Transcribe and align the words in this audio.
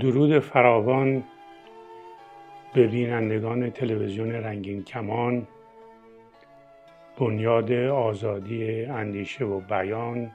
درود 0.00 0.38
فراوان 0.38 1.24
به 2.74 2.86
بینندگان 2.86 3.70
تلویزیون 3.70 4.32
رنگین 4.32 4.84
کمان 4.84 5.46
بنیاد 7.18 7.72
آزادی 7.72 8.84
اندیشه 8.84 9.44
و 9.44 9.60
بیان 9.60 10.32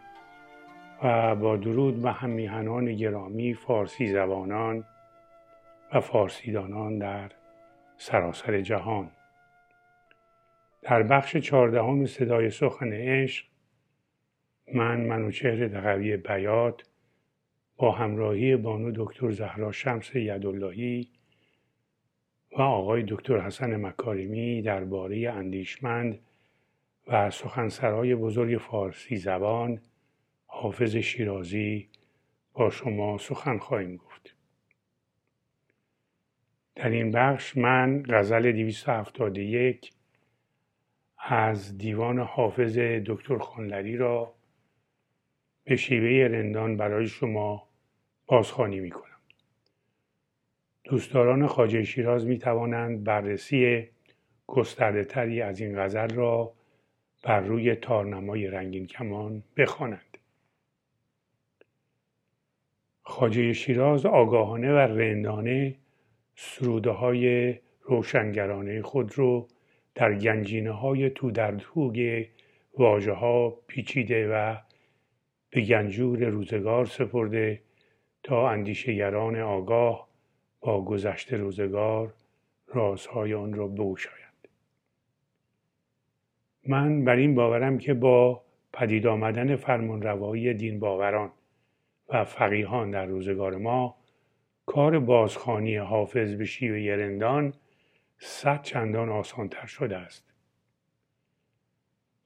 و 1.03 1.35
با 1.35 1.57
درود 1.57 2.01
به 2.01 2.11
همیهنان 2.11 2.95
گرامی 2.95 3.53
فارسی 3.53 4.07
زبانان 4.07 4.83
و 5.93 5.99
فارسیدانان 5.99 6.97
در 6.97 7.31
سراسر 7.97 8.61
جهان. 8.61 9.11
در 10.81 11.03
بخش 11.03 11.37
چهاردهم 11.37 12.05
صدای 12.05 12.49
سخن 12.49 12.93
عشق 12.93 13.45
من 14.73 15.01
منوچهر 15.01 15.67
دقوی 15.67 16.17
بیات 16.17 16.83
با 17.77 17.91
همراهی 17.91 18.55
بانو 18.55 18.91
دکتر 18.95 19.31
زهرا 19.31 19.71
شمس 19.71 20.15
یداللهی 20.15 21.07
و 22.51 22.61
آقای 22.61 23.03
دکتر 23.07 23.39
حسن 23.39 23.75
مکارمی 23.75 24.61
درباره 24.61 25.31
اندیشمند 25.31 26.19
و 27.07 27.29
سخنسرای 27.31 28.15
بزرگ 28.15 28.57
فارسی 28.57 29.15
زبان 29.15 29.81
حافظ 30.47 30.95
شیرازی 30.95 31.89
با 32.53 32.69
شما 32.69 33.17
سخن 33.17 33.57
خواهیم 33.57 33.97
گفت. 33.97 34.35
در 36.75 36.89
این 36.89 37.11
بخش 37.11 37.57
من 37.57 38.03
غزل 38.09 38.51
271 38.51 39.91
از 41.17 41.77
دیوان 41.77 42.19
حافظ 42.19 42.77
دکتر 42.77 43.37
خانلری 43.37 43.97
را 43.97 44.34
به 45.65 45.75
شیوه 45.75 46.27
رندان 46.27 46.77
برای 46.77 47.07
شما 47.07 47.67
بازخوانی 48.27 48.79
می 48.79 48.89
کنم. 48.89 49.19
دوستداران 50.83 51.47
خاجه 51.47 51.83
شیراز 51.83 52.25
می 52.25 52.37
توانند 52.37 53.03
بررسی 53.03 53.87
گسترده 54.47 55.03
تری 55.03 55.41
از 55.41 55.59
این 55.59 55.79
غزل 55.79 56.09
را 56.09 56.53
بر 57.23 57.39
روی 57.39 57.75
تارنمای 57.75 58.47
رنگین 58.47 58.87
کمان 58.87 59.43
بخوانند. 59.57 60.17
خاجه 63.03 63.53
شیراز 63.53 64.05
آگاهانه 64.05 64.73
و 64.73 64.77
رندانه 64.77 65.75
سروده 66.35 66.89
های 66.89 67.55
روشنگرانه 67.81 68.81
خود 68.81 69.17
رو 69.17 69.47
در 69.95 70.15
گنجینه 70.15 70.71
های 70.71 71.09
تو 71.09 71.31
در 71.31 71.55
توگ 71.57 72.27
ها 73.07 73.49
پیچیده 73.67 74.27
و 74.27 74.55
به 75.55 75.61
گنجور 75.61 76.25
روزگار 76.25 76.85
سپرده 76.85 77.61
تا 78.23 78.49
اندیشگران 78.49 79.39
آگاه 79.39 80.07
با 80.61 80.85
گذشت 80.85 81.33
روزگار 81.33 82.13
رازهای 82.67 83.33
آن 83.33 83.53
را 83.53 83.67
بگشایند 83.67 84.47
من 86.67 87.05
بر 87.05 87.15
این 87.15 87.35
باورم 87.35 87.77
که 87.77 87.93
با 87.93 88.41
پدید 88.73 89.07
آمدن 89.07 89.55
فرمانروایی 89.55 90.53
دین 90.53 90.79
باوران 90.79 91.31
و 92.09 92.25
فقیهان 92.25 92.91
در 92.91 93.05
روزگار 93.05 93.57
ما 93.57 93.95
کار 94.65 94.99
بازخانی 94.99 95.75
حافظ 95.75 96.33
به 96.33 96.45
شیوه 96.45 96.95
رندان 96.95 97.53
صد 98.17 98.61
چندان 98.61 99.09
آسانتر 99.09 99.65
شده 99.65 99.97
است. 99.97 100.34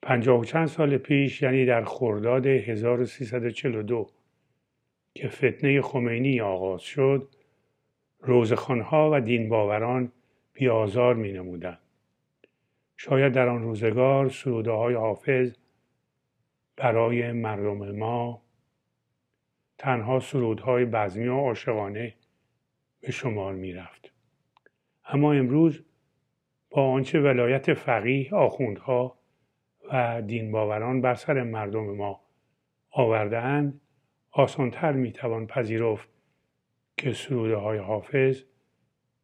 پنجاه 0.02 0.40
و 0.40 0.44
چند 0.44 0.68
سال 0.68 0.98
پیش 0.98 1.42
یعنی 1.42 1.66
در 1.66 1.84
خرداد 1.84 2.48
1342 2.48 4.10
که 5.14 5.28
فتنه 5.28 5.82
خمینی 5.82 6.42
آغاز 6.42 6.82
شد 6.82 7.36
روزخانها 8.20 9.10
و 9.14 9.22
دین 9.22 9.50
باوران 9.50 10.12
بیازار 10.54 11.16
می 11.16 11.32
نمودن. 11.32 11.78
شاید 12.98 13.34
در 13.34 13.48
آن 13.48 13.62
روزگار 13.62 14.30
سروده 14.30 14.72
های 14.72 14.96
حافظ 14.96 15.56
برای 16.76 17.31
مردم 17.31 17.92
ما 17.92 18.42
تنها 19.78 20.20
سرودهای 20.20 20.86
بزمی 20.86 21.28
و 21.28 21.34
عاشقانه 21.34 22.14
به 23.02 23.12
شمار 23.12 23.54
می 23.54 23.74
رفت. 23.74 24.14
اما 25.06 25.34
امروز 25.34 25.84
با 26.70 26.92
آنچه 26.92 27.20
ولایت 27.20 27.74
فقیه 27.74 28.34
آخوندها 28.34 29.19
و 29.94 30.22
دین 30.22 30.52
باوران 30.52 31.02
بر 31.02 31.16
سر 31.16 31.44
مردم 31.44 31.96
ما 31.96 32.22
آوردهاند 32.92 33.82
آسانتر 34.32 34.92
می‌توان 34.92 35.48
پذیرفت 35.48 36.10
که 36.98 37.14
سروده 37.14 37.56
های 37.56 37.78
حافظ 37.78 38.44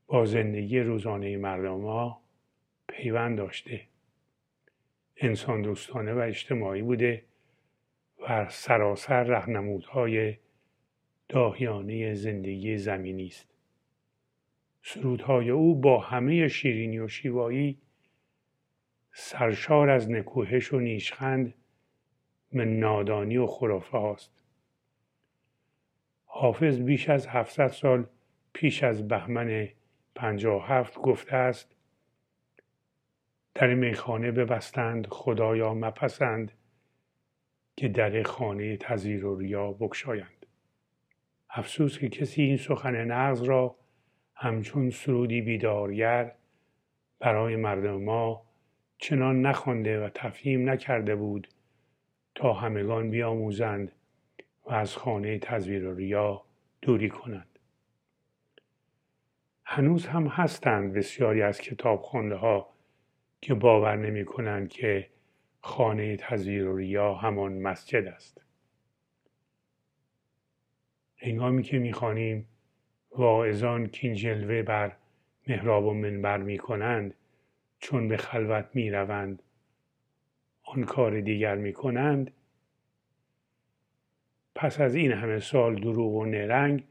با 0.08 0.26
زندگی 0.26 0.80
روزانه 0.80 1.38
مردم 1.38 1.76
ما 1.82 2.22
پیوند 2.88 3.38
داشته. 3.38 3.82
انسان 5.18 5.62
دوستانه 5.62 6.14
و 6.14 6.18
اجتماعی 6.18 6.82
بوده 6.82 7.24
و 8.30 8.50
سراسر 8.50 9.24
رهنمودهای 9.24 10.38
داهیانه 11.30 12.14
زندگی 12.14 12.78
زمینی 12.78 13.28
است. 13.28 13.48
سرودهای 14.82 15.50
او 15.50 15.76
با 15.76 16.00
همه 16.00 16.48
شیرینی 16.48 17.00
و 17.00 17.08
شیوایی 17.08 17.78
سرشار 19.18 19.90
از 19.90 20.12
نکوهش 20.12 20.74
و 20.74 20.80
نیشخند 20.80 21.54
به 22.54 22.66
نادانی 22.66 23.38
و 23.38 23.48
خرافه 23.48 23.98
هاست. 23.98 24.44
حافظ 26.26 26.80
بیش 26.80 27.10
از 27.10 27.28
700 27.28 27.68
سال 27.68 28.06
پیش 28.54 28.84
از 28.84 29.08
بهمن 29.08 29.70
57 30.16 30.98
گفته 30.98 31.36
است 31.36 31.76
در 33.54 33.74
میخانه 33.74 34.32
ببستند 34.32 35.08
خدایا 35.08 35.74
مپسند 35.74 36.52
که 37.76 37.88
در 37.88 38.24
خانه 38.24 38.78
تزیر 38.78 39.26
و 39.26 39.36
ریا 39.40 39.72
بکشایند 39.72 40.46
افسوس 41.50 42.00
که 42.00 42.10
کسی 42.10 42.42
این 42.42 42.58
سخن 42.58 43.06
نغز 43.06 43.42
را 43.42 43.76
همچون 44.34 44.90
سرودی 44.90 45.42
بیدارگر 45.42 46.36
برای 47.20 47.56
مردم 47.56 48.02
ما 48.04 48.45
چنان 48.98 49.42
نخوانده 49.42 50.06
و 50.06 50.10
تفهیم 50.10 50.70
نکرده 50.70 51.16
بود 51.16 51.48
تا 52.36 52.54
همگان 52.54 53.10
بیاموزند 53.10 53.92
و 54.66 54.74
از 54.74 54.96
خانه 54.96 55.40
تزویر 55.40 55.88
و 55.88 55.96
ریا 55.96 56.46
دوری 56.82 57.10
کنند. 57.10 57.60
هنوز 59.66 60.08
هم 60.08 60.28
هستند 60.28 60.94
بسیاری 60.94 61.42
از 61.42 61.62
کتابخوانده 61.62 62.36
ها 62.36 62.70
که 63.42 63.54
باور 63.54 63.96
نمی 63.96 64.26
کنند 64.26 64.70
که 64.70 65.10
خانه 65.62 66.18
تزویر 66.18 66.68
و 66.68 66.78
ریا 66.78 67.14
همان 67.14 67.54
مسجد 67.54 68.08
است. 68.08 68.42
هنگامی 71.18 71.64
که 71.64 71.80
می‌خوانیم 71.80 72.48
واعظان 73.12 73.88
کین 73.88 74.14
جلوه 74.14 74.62
بر 74.62 74.96
محراب 75.48 75.86
و 75.86 75.94
منبر 75.94 76.38
می 76.38 76.58
کنند 76.58 77.14
چون 77.86 78.08
به 78.08 78.18
خلوت 78.18 78.70
می 78.74 78.92
روند 78.92 79.44
آن 80.64 80.84
کار 80.84 81.22
دیگر 81.22 81.56
می 81.56 81.74
کنند 81.74 82.32
پس 84.56 84.80
از 84.80 84.96
این 84.96 85.12
همه 85.12 85.40
سال 85.40 85.76
دروغ 85.76 86.14
و 86.14 86.26
نرنگ 86.26 86.84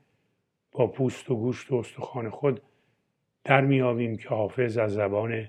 با 0.73 0.87
پوست 0.87 1.31
و 1.31 1.37
گوشت 1.37 1.73
و 1.73 1.75
استخوان 1.75 2.31
خود 2.31 2.61
در 3.45 3.61
میابیم 3.61 4.17
که 4.17 4.29
حافظ 4.29 4.79
از 4.79 4.93
زبان 4.93 5.49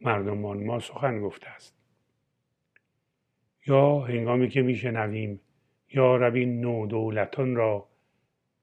مردمان 0.00 0.64
ما 0.64 0.78
سخن 0.78 1.20
گفته 1.20 1.48
است. 1.48 1.76
یا 3.66 3.98
هنگامی 4.00 4.48
که 4.48 4.62
میشنویم 4.62 5.40
یا 5.92 6.16
ربی 6.16 6.46
نو 6.46 6.86
دولتان 6.86 7.56
را 7.56 7.88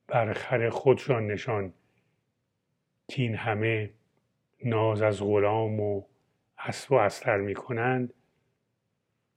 بر 0.08 0.34
خر 0.34 0.70
خودشان 0.70 1.28
نشان. 1.28 1.74
تین 3.08 3.36
همه 3.36 3.90
ناز 4.64 5.02
از 5.02 5.22
غلام 5.22 5.80
و 5.80 6.04
اسب 6.68 6.92
و 6.92 6.96
استر 6.96 7.38
می 7.38 7.54
کنند 7.54 8.14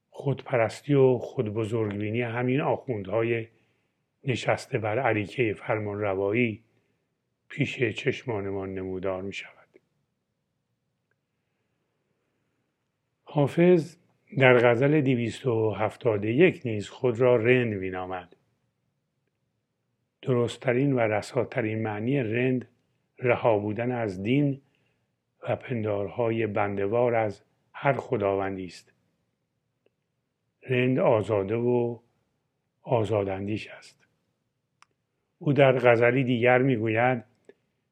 خودپرستی 0.09 0.93
و 0.93 1.17
خود 1.17 1.53
بزرگبینی 1.53 2.21
همین 2.21 2.61
آخوندهای 2.61 3.47
نشسته 4.23 4.77
بر 4.77 4.99
عریکه 4.99 5.53
فرمان 5.53 5.99
روایی 5.99 6.63
پیش 7.49 7.83
چشمانمان 7.83 8.73
نمودار 8.73 9.21
می 9.21 9.33
شود. 9.33 9.67
حافظ 13.23 13.97
در 14.37 14.71
غزل 14.71 15.01
271 15.01 16.61
نیز 16.65 16.89
خود 16.89 17.19
را 17.19 17.35
رند 17.35 17.73
مینامد. 17.73 18.35
درستترین 20.21 20.93
و 20.93 20.99
رساترین 20.99 21.81
معنی 21.81 22.23
رند 22.23 22.67
رها 23.19 23.59
بودن 23.59 23.91
از 23.91 24.23
دین 24.23 24.61
و 25.43 25.55
پندارهای 25.55 26.47
بندوار 26.47 27.15
از 27.15 27.43
هر 27.73 27.93
خداوندی 27.93 28.65
است. 28.65 28.93
رند 30.69 30.99
آزاده 30.99 31.55
و 31.55 31.99
آزاداندیش 32.81 33.67
است. 33.67 34.07
او 35.39 35.53
در 35.53 35.71
غزلی 35.71 36.23
دیگر 36.23 36.57
می‌گوید 36.57 37.23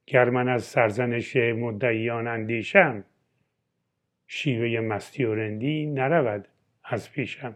گر 0.06 0.30
من 0.30 0.50
از 0.50 0.64
سرزنش 0.64 1.36
مدعیان 1.36 2.28
اندیشم 2.28 3.04
شیوه 4.28 4.80
مستی 4.80 5.24
و 5.24 5.36
رندی 5.36 5.86
نرود 5.86 6.48
از 6.84 7.12
پیشم. 7.12 7.56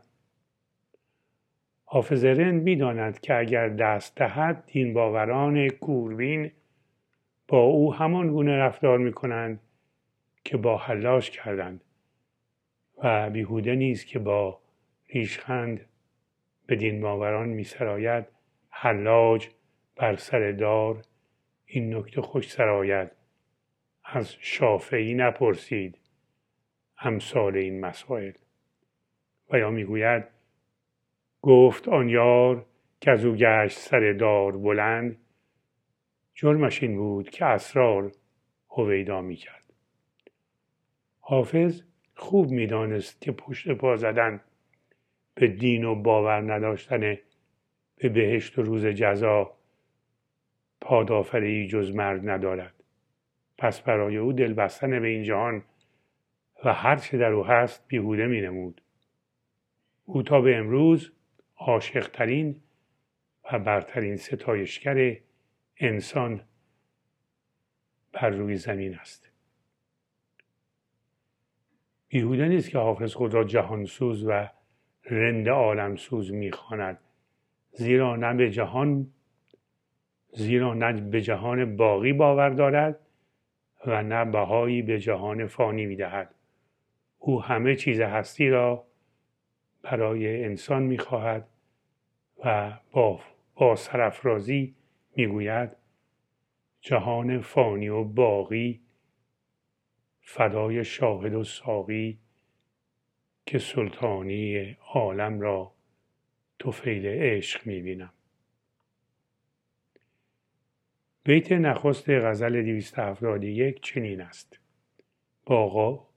حافظ 1.86 2.26
رند 2.26 2.64
می‌داند 2.64 3.20
که 3.20 3.36
اگر 3.36 3.70
دست 3.70 4.16
دهد 4.16 4.64
دین 4.66 4.94
باوران 4.94 5.70
کوربین 5.70 6.52
با 7.48 7.62
او 7.62 7.94
همان 7.94 8.28
گونه 8.28 8.58
رفتار 8.58 8.98
می‌کنند 8.98 9.60
که 10.44 10.58
با 10.58 10.78
حلاش 10.78 11.30
کردند 11.30 11.84
و 13.04 13.30
بیهوده 13.30 13.76
نیست 13.76 14.08
که 14.08 14.20
با 14.20 14.62
ریشخند 15.10 15.86
به 16.66 16.76
دین 16.76 17.02
باوران 17.02 17.50
میسراید 17.50 18.26
حلاج 18.70 19.48
بر 19.96 20.16
سر 20.16 20.52
دار 20.52 21.06
این 21.66 21.96
نکته 21.96 22.22
خوش 22.22 22.52
سراید 22.52 23.12
از 24.04 24.36
شافعی 24.40 25.14
نپرسید 25.14 26.00
امثال 27.00 27.58
این 27.58 27.80
مسائل. 27.80 28.32
و 29.50 29.58
یا 29.58 29.70
می‌گوید 29.70 30.24
گفت 31.42 31.88
آن 31.88 32.10
یار 32.10 32.66
که 33.02 33.12
از 33.12 33.26
او 33.26 33.36
گشت 33.36 33.78
سر 33.78 34.14
دار 34.20 34.58
بلند 34.58 35.18
جرمش 36.34 36.84
این 36.84 36.98
بود 36.98 37.30
که 37.30 37.46
اسرار 37.46 38.12
هویدا 38.70 39.22
می‌کرد. 39.22 39.63
حافظ 41.26 41.82
خوب 42.16 42.52
می‌دانست 42.52 43.22
که 43.22 43.32
پشت 43.32 43.72
پا 43.72 43.96
زدن 43.96 44.42
به 45.36 45.48
دین 45.48 45.84
و 45.84 45.96
باور 45.96 46.54
نداشتن 46.54 47.18
به 47.96 48.10
بهشت 48.10 48.60
و 48.60 48.62
روز 48.62 48.86
جزا 48.86 49.54
پادافری 50.82 51.68
جز 51.68 51.96
مرگ 51.96 52.22
ندارد 52.26 52.74
پس 53.58 53.82
برای 53.82 54.18
او 54.18 54.34
دل 54.34 54.54
بستن 54.54 55.00
به 55.00 55.08
این 55.08 55.24
جهان 55.24 55.64
و 56.66 56.74
هر 56.74 56.96
چه 56.96 57.18
در 57.18 57.32
او 57.32 57.46
هست 57.46 57.88
بیهوده 57.88 58.28
می 58.28 58.42
نمود. 58.42 58.82
او 60.06 60.24
تا 60.24 60.42
به 60.42 60.56
امروز 60.58 61.12
عاشقترین 61.58 62.62
و 63.52 63.60
برترین 63.60 64.16
ستایشگر 64.16 65.18
انسان 65.78 66.42
بر 68.12 68.30
روی 68.30 68.56
زمین 68.56 68.96
است 68.96 69.33
بیهوده 72.14 72.48
نیست 72.48 72.70
که 72.70 72.78
حافظ 72.78 73.14
خود 73.14 73.34
را 73.34 73.44
جهانسوز 73.44 74.26
و 74.28 74.50
رند 75.06 75.50
عالمسوز 75.50 76.34
می‌خواند. 76.34 77.00
زیرا 77.72 78.16
نه 78.16 78.34
به 78.34 78.52
جهان 78.52 79.08
زیرا 80.32 80.74
نه 80.74 81.02
به 81.02 81.22
جهان 81.22 81.78
باقی 81.78 82.14
باور 82.14 82.50
دارد 82.50 83.00
و 83.86 84.04
نه 84.04 84.26
بهایی 84.26 84.82
به 84.82 85.00
جهان 85.00 85.48
فانی 85.48 85.86
می‌دهد. 85.86 86.36
او 87.20 87.42
همه 87.42 87.76
چیز 87.76 88.02
هستی 88.02 88.50
را 88.50 88.84
برای 89.84 90.44
انسان 90.44 90.84
می‌خواهد 90.84 91.48
و 92.46 92.74
با, 92.92 93.20
با 93.56 93.76
سرفرازی 93.76 94.76
می‌گوید 95.16 95.70
جهان 96.82 97.42
فانی 97.42 97.90
و 97.90 98.04
باقی 98.04 98.83
فدای 100.24 100.84
شاهد 100.84 101.34
و 101.34 101.44
ساقی 101.44 102.20
که 103.46 103.60
سلطانی 103.60 104.78
عالم 104.94 105.40
را 105.40 105.74
توفیل 106.60 107.06
عشق 107.06 107.68
می‌بینم. 107.68 108.14
بیت 111.24 111.52
نخست 111.52 112.10
غزل 112.10 112.62
271 112.62 113.82
چنین 113.82 114.22
است. 114.22 114.60
باغا 115.46 116.08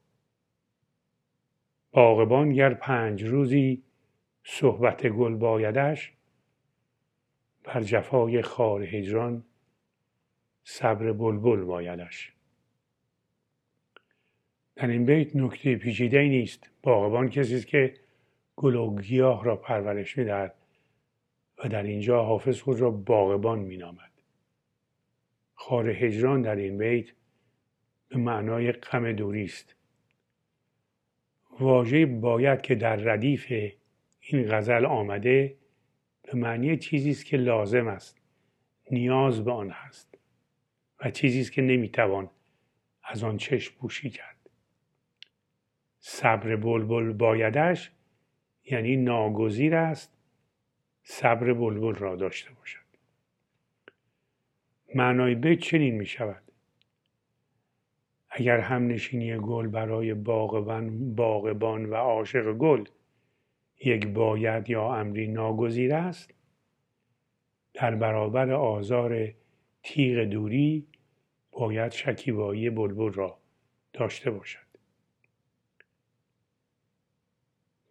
باغبان 1.90 2.52
گر 2.52 2.74
پنج 2.74 3.24
روزی 3.24 3.82
صحبت 4.44 5.06
گل 5.06 5.34
بایدش 5.34 6.12
بر 7.64 7.80
جفای 7.80 8.42
خار 8.42 8.82
هجران 8.82 9.44
صبر 10.64 11.12
بلبل 11.12 11.60
بایدش. 11.60 12.35
در 14.76 14.86
این 14.86 15.04
بیت 15.04 15.36
نکته 15.36 15.76
پیچیده 15.76 16.22
نیست. 16.22 16.70
باغبان 16.82 17.28
کسی 17.28 17.54
است 17.54 17.66
که 17.66 17.94
گل 18.56 18.74
و 18.74 18.96
گیاه 19.00 19.44
را 19.44 19.56
پرورش 19.56 20.18
می‌دهد 20.18 20.54
و 21.58 21.68
در 21.68 21.82
اینجا 21.82 22.24
حافظ 22.24 22.60
خود 22.60 22.80
را 22.80 22.90
باغبان 22.90 23.58
مینامد. 23.58 24.12
خار 25.54 25.88
هجران 25.88 26.42
در 26.42 26.56
این 26.56 26.78
بیت 26.78 27.06
به 28.08 28.18
معنای 28.18 28.72
غم 28.72 29.12
دوری 29.12 29.44
است. 29.44 29.76
واژه 31.60 32.06
باید 32.06 32.62
که 32.62 32.74
در 32.74 32.96
ردیف 32.96 33.52
این 34.20 34.48
غزل 34.50 34.86
آمده 34.86 35.56
به 36.22 36.34
معنی 36.34 36.76
چیزی 36.76 37.10
است 37.10 37.26
که 37.26 37.36
لازم 37.36 37.88
است 37.88 38.20
نیاز 38.90 39.44
به 39.44 39.52
آن 39.52 39.70
هست 39.70 40.18
و 41.00 41.10
چیزی 41.10 41.40
است 41.40 41.52
که 41.52 41.62
نمی‌توان 41.62 42.30
از 43.04 43.24
آن 43.24 43.36
چشم 43.36 43.74
پوشی 43.78 44.10
کرد. 44.10 44.35
صبر 46.08 46.56
بلبل 46.56 47.12
بایدش 47.12 47.90
یعنی 48.64 48.96
ناگزیر 48.96 49.74
است 49.74 50.12
صبر 51.02 51.52
بلبل 51.52 51.94
را 51.94 52.16
داشته 52.16 52.50
باشد. 52.50 52.84
معنای 54.94 55.34
بیت 55.34 55.58
چنین 55.58 55.94
می 55.94 56.06
شود. 56.06 56.42
اگر 58.30 58.58
هم 58.58 58.86
نشینی 58.86 59.38
گل 59.38 59.66
برای 59.66 60.14
باغبان, 60.14 61.14
باغبان 61.14 61.86
و 61.86 61.94
عاشق 61.94 62.52
گل 62.52 62.84
یک 63.84 64.06
باید 64.06 64.70
یا 64.70 64.94
امری 64.94 65.28
ناگزیر 65.28 65.94
است 65.94 66.34
در 67.74 67.94
برابر 67.94 68.50
آزار 68.50 69.32
تیغ 69.82 70.24
دوری 70.24 70.86
باید 71.52 71.92
شکیبایی 71.92 72.70
بلبل 72.70 73.12
را 73.12 73.38
داشته 73.92 74.30
باشد. 74.30 74.65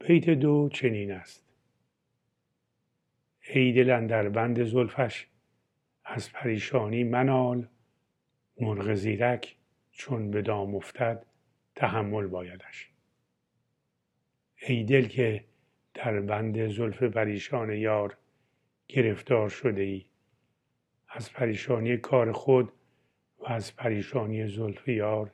بیت 0.07 0.29
دو 0.29 0.69
چنین 0.73 1.11
است. 1.11 1.43
ای 3.53 3.73
دل 3.73 4.07
در 4.07 4.29
بند 4.29 4.63
زلفش 4.63 5.27
از 6.05 6.31
پریشانی 6.31 7.03
منال. 7.03 7.67
مرغ 8.61 8.93
زیرک 8.93 9.55
چون 9.91 10.31
به 10.31 10.41
دام 10.41 10.75
افتد 10.75 11.25
تحمل 11.75 12.27
بایدش. 12.27 12.89
ای 14.67 14.83
دل 14.83 15.07
که 15.07 15.43
در 15.93 16.19
بند 16.19 16.67
زلف 16.67 17.03
پریشان 17.03 17.73
یار 17.73 18.17
گرفتار 18.87 19.49
شده 19.49 19.81
ای 19.81 20.05
از 21.09 21.33
پریشانی 21.33 21.97
کار 21.97 22.31
خود 22.31 22.71
و 23.39 23.45
از 23.45 23.75
پریشانی 23.75 24.47
زلف 24.47 24.87
یار 24.87 25.31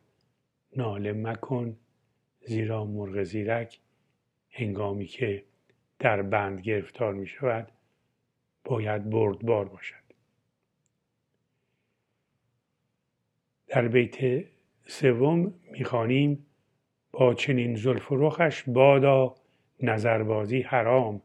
ناله 0.76 1.14
مکن 1.14 1.78
زیرا 2.42 2.86
مرغ 2.86 3.24
زیرک 3.24 3.80
هنگامی 4.52 5.06
که 5.06 5.44
در 6.00 6.22
بند 6.22 6.62
گرفتار 6.62 7.14
می 7.14 7.28
شود 7.28 7.72
باید 8.64 9.10
بردبار 9.10 9.66
باشد. 9.66 10.02
در 13.68 13.88
بیت 13.88 14.46
سوم 14.86 15.54
می‌خوانیم 15.72 16.46
با 17.12 17.34
چنین 17.34 17.76
زلف 17.76 18.12
و 18.12 18.16
رخش 18.16 18.64
بادا 18.68 19.36
نظربازی 19.80 20.62
حرام 20.62 21.22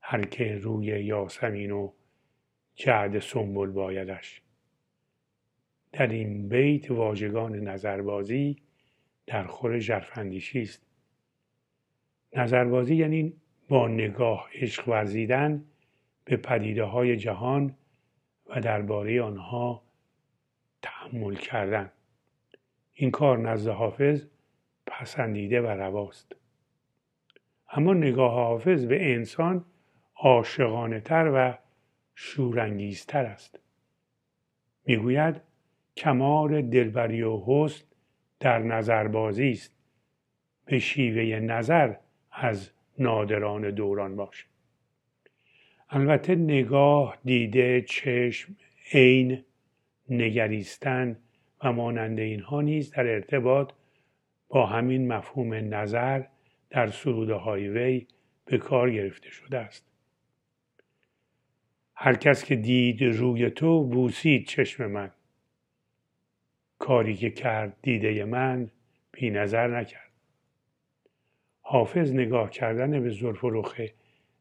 هر 0.00 0.22
که 0.22 0.58
روی 0.58 0.86
یاسمین 0.86 1.70
و 1.70 1.92
جعد 2.74 3.18
سنبل 3.18 3.70
بایدش. 3.70 4.42
در 5.92 6.06
این 6.06 6.48
بیت 6.48 6.90
واژگان 6.90 7.54
نظربازی 7.54 8.56
در 9.26 9.44
خور 9.44 9.78
ژرفاندیشی 9.78 10.62
است. 10.62 10.91
نظربازی 12.36 12.96
یعنی 12.96 13.32
با 13.68 13.88
نگاه 13.88 14.48
عشق 14.54 14.88
ورزیدن 14.88 15.64
به 16.24 16.36
پدیده 16.36 16.84
های 16.84 17.16
جهان 17.16 17.74
و 18.46 18.60
درباره 18.60 19.22
آنها 19.22 19.82
تحمل 20.82 21.34
کردن. 21.34 21.92
این 22.92 23.10
کار 23.10 23.38
نزد 23.38 23.70
حافظ 23.70 24.26
پسندیده 24.86 25.60
و 25.60 25.66
رواست. 25.66 26.36
اما 27.70 27.94
نگاه 27.94 28.32
حافظ 28.32 28.84
به 28.84 29.12
انسان 29.12 29.64
عاشقانه 30.16 31.00
تر 31.00 31.30
و 31.34 31.58
شورانگیزتر 32.14 33.24
است. 33.24 33.60
می‌گوید 34.84 35.40
کمال 35.96 36.62
دلبری 36.62 37.22
و 37.22 37.42
حسن 37.46 37.84
در 38.40 38.58
نظربازی 38.58 39.50
است. 39.50 39.76
به 40.64 40.78
شیوه 40.78 41.40
نظر 41.40 41.94
از 42.32 42.70
نادران 42.98 43.70
دوران 43.70 44.16
باش 44.16 44.46
البته 45.90 46.34
نگاه 46.34 47.18
دیده 47.24 47.82
چشم 47.82 48.56
عین 48.92 49.44
نگریستن 50.08 51.16
و 51.64 51.72
مانند 51.72 52.18
اینها 52.18 52.60
نیز 52.60 52.90
در 52.90 53.06
ارتباط 53.06 53.72
با 54.48 54.66
همین 54.66 55.12
مفهوم 55.12 55.54
نظر 55.54 56.22
در 56.70 56.86
سروده 56.86 57.34
های 57.34 57.68
وی 57.68 58.06
به 58.44 58.58
کار 58.58 58.90
گرفته 58.90 59.30
شده 59.30 59.58
است. 59.58 59.86
هر 61.94 62.14
کس 62.14 62.44
که 62.44 62.56
دید 62.56 63.02
روی 63.02 63.50
تو 63.50 63.84
بوسید 63.84 64.46
چشم 64.46 64.86
من. 64.86 65.10
کاری 66.78 67.16
که 67.16 67.30
کرد 67.30 67.76
دیده 67.82 68.24
من 68.24 68.70
بی 69.12 69.30
نظر 69.30 69.80
نکرد. 69.80 70.11
حافظ 71.72 72.12
نگاه 72.12 72.50
کردن 72.50 73.02
به 73.02 73.10
ظرف 73.10 73.44
و 73.44 73.62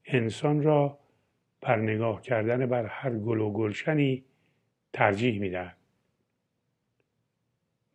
انسان 0.06 0.64
را 0.64 1.00
بر 1.62 1.76
نگاه 1.76 2.22
کردن 2.22 2.66
بر 2.66 2.86
هر 2.86 3.18
گل 3.18 3.40
و 3.40 3.52
گلشنی 3.52 4.24
ترجیح 4.94 5.40
می‌دهد. 5.40 5.78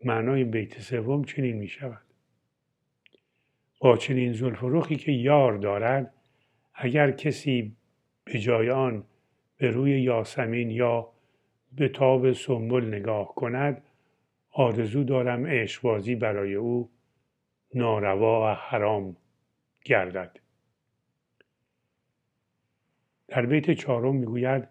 معنای 0.05 0.45
بیت 0.45 0.81
سوم 0.81 1.25
چنین 1.25 1.57
می 1.57 1.69
شود 1.69 2.03
با 3.81 3.97
چنین 3.97 4.33
زلف 4.33 4.63
و 4.65 4.81
که 4.81 5.13
یار 5.13 5.57
دارد 5.57 6.15
اگر 6.75 7.11
کسی 7.11 7.77
به 8.25 8.39
جای 8.39 8.71
آن 8.71 9.05
به 9.57 9.71
روی 9.71 10.03
یاسمین 10.03 10.71
یا 10.71 11.13
به 11.73 11.89
تاب 11.89 12.33
سنبل 12.33 12.85
نگاه 12.85 13.35
کند 13.35 13.83
آرزو 14.51 15.05
دارم 15.05 15.47
عشقبازی 15.47 16.15
برای 16.15 16.55
او 16.55 16.91
ناروا 17.75 18.43
و 18.43 18.55
حرام 18.55 19.17
گردد. 19.87 20.41
در 23.29 23.47
بیت 23.47 23.71
چهارم 23.71 24.17
می‌گوید 24.17 24.69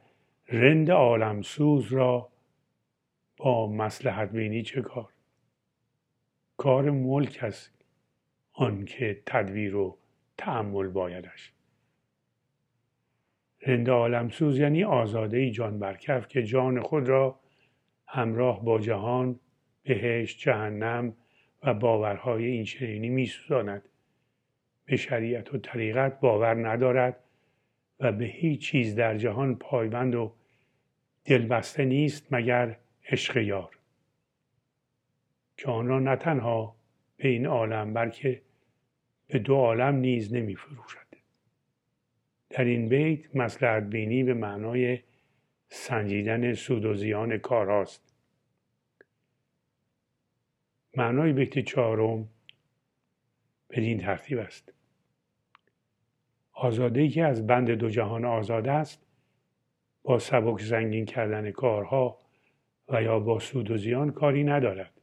رند 0.47 0.91
عالمسوز 0.91 1.93
را 1.93 2.29
با 3.37 3.67
مسلحت 3.67 4.31
بینی 4.31 4.63
چه 4.63 4.81
کار؟ 4.81 5.09
کار 6.57 6.89
ملک 6.89 7.39
است 7.41 7.83
آنکه 8.53 9.21
تدبیر 9.25 9.75
و 9.75 9.97
تحمل 10.37 10.87
بایدش. 10.87 11.53
رند 13.61 13.89
عالمسوز 13.89 14.59
یعنی 14.59 14.83
آزاده 14.83 15.51
جان 15.51 15.79
برکف 15.79 16.27
که 16.27 16.43
جان 16.43 16.81
خود 16.81 17.09
را 17.09 17.39
همراه 18.07 18.65
با 18.65 18.79
جهان 18.79 19.39
بهشت 19.83 20.39
جهنم 20.39 21.13
و 21.63 21.73
باورهای 21.73 22.45
این 22.45 22.63
چنینی 22.63 23.09
میسوزاند. 23.09 23.89
به 24.85 24.97
شریعت 24.97 25.53
و 25.53 25.57
طریقت 25.57 26.19
باور 26.19 26.69
ندارد 26.69 27.23
و 27.99 28.11
به 28.11 28.25
هیچ 28.25 28.61
چیز 28.61 28.95
در 28.95 29.17
جهان 29.17 29.55
پایبند 29.55 30.15
و 30.15 30.33
دلبسته 31.25 31.85
نیست 31.85 32.27
مگر 32.31 32.77
عشق 33.09 33.37
یار. 33.37 33.79
که 35.57 35.71
آن 35.71 35.87
را 35.87 35.99
نه 35.99 36.15
تنها 36.15 36.75
به 37.17 37.27
این 37.27 37.45
عالم 37.45 37.93
بلکه 37.93 38.41
به 39.27 39.39
دو 39.39 39.55
عالم 39.55 39.95
نیز 39.95 40.33
نمی 40.33 40.55
فروشد 40.55 41.05
در 42.49 42.63
این 42.63 42.89
بیت 42.89 43.35
مسلحت 43.35 43.83
بینی 43.83 44.23
به 44.23 44.33
معنای 44.33 44.99
سنجیدن 45.67 46.53
سود 46.53 46.85
و 46.85 46.93
زیان 46.93 47.37
کارهاست 47.37 48.15
معنای 50.97 51.33
بیت 51.33 51.59
چهارم 51.59 52.29
بدین 53.69 53.99
ترتیب 53.99 54.37
است. 54.37 54.74
آزاده 56.55 57.07
که 57.07 57.23
از 57.23 57.47
بند 57.47 57.71
دو 57.71 57.89
جهان 57.89 58.25
آزاد 58.25 58.67
است 58.67 59.05
با 60.03 60.19
سبک 60.19 60.61
زنگین 60.61 61.05
کردن 61.05 61.51
کارها 61.51 62.19
و 62.89 63.03
یا 63.03 63.19
با 63.19 63.39
سود 63.39 63.71
و 63.71 63.77
زیان 63.77 64.11
کاری 64.11 64.43
ندارد. 64.43 65.01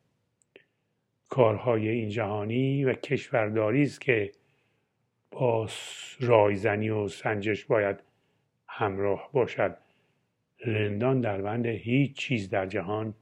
کارهای 1.28 1.88
این 1.88 2.08
جهانی 2.08 2.84
و 2.84 2.92
کشورداری 2.92 3.82
است 3.82 4.00
که 4.00 4.32
با 5.30 5.68
رایزنی 6.20 6.90
و 6.90 7.08
سنجش 7.08 7.64
باید 7.64 8.02
همراه 8.68 9.30
باشد. 9.32 9.76
رندان 10.64 11.20
در 11.20 11.42
بند 11.42 11.66
هیچ 11.66 12.16
چیز 12.16 12.50
در 12.50 12.66
جهان 12.66 13.14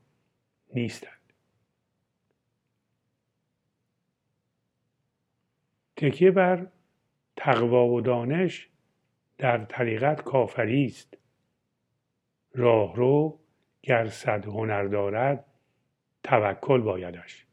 نیستند. 0.75 1.33
تکیه 5.97 6.31
بر 6.31 6.67
تقوا 7.43 7.89
و 7.89 8.01
دانش 8.01 8.69
در 9.39 9.65
طریقت 9.65 10.23
کافری 10.23 10.85
است. 10.85 11.19
راهرو 12.55 13.39
گر 13.83 14.09
صد 14.09 14.45
هنر 14.47 14.85
دارد 14.85 15.45
توکل 16.23 16.81
بایدش. 16.81 17.47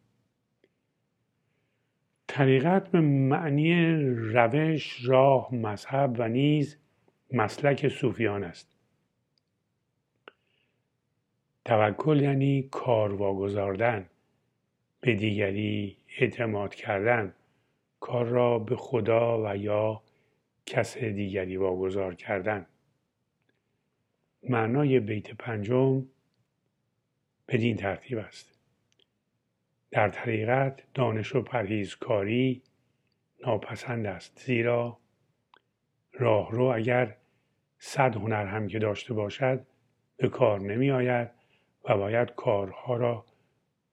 طریقت 2.27 2.91
به 2.91 3.01
معنی 3.01 3.95
روش 4.09 5.05
راه 5.05 5.55
مذهب 5.55 6.15
و 6.17 6.27
نیز 6.27 6.77
مسلک 7.31 7.87
صوفیان 7.87 8.43
است. 8.43 8.77
توکل 11.65 12.21
یعنی 12.21 12.69
کار 12.71 13.13
واگذاردن 13.13 14.09
به 15.01 15.15
دیگری 15.15 15.97
اعتماد 16.17 16.75
کردن. 16.75 17.33
کار 17.99 18.25
را 18.25 18.59
به 18.59 18.75
خدا 18.75 19.43
و 19.43 19.57
یا 19.57 20.03
کس 20.65 20.97
دیگری 20.97 21.57
واگذار 21.57 22.15
کردن. 22.15 22.65
معنای 24.49 24.99
بیت 24.99 25.33
پنجم 25.33 26.05
بدین 27.47 27.77
ترتیب 27.77 28.17
است. 28.17 28.59
در 29.91 30.09
طریقت 30.09 30.93
دانش 30.93 31.35
و 31.35 31.41
پرهیزکاری 31.41 32.63
ناپسند 33.45 34.05
است 34.05 34.39
زیرا 34.45 34.97
راهرو 36.13 36.63
اگر 36.63 37.17
صد 37.79 38.15
هنر 38.15 38.45
هم 38.45 38.67
که 38.67 38.79
داشته 38.79 39.13
باشد 39.13 39.65
به 40.17 40.29
کار 40.29 40.59
نمی 40.59 40.91
آید 40.91 41.31
و 41.83 41.97
باید 41.97 42.35
کارها 42.35 42.97
را 42.97 43.25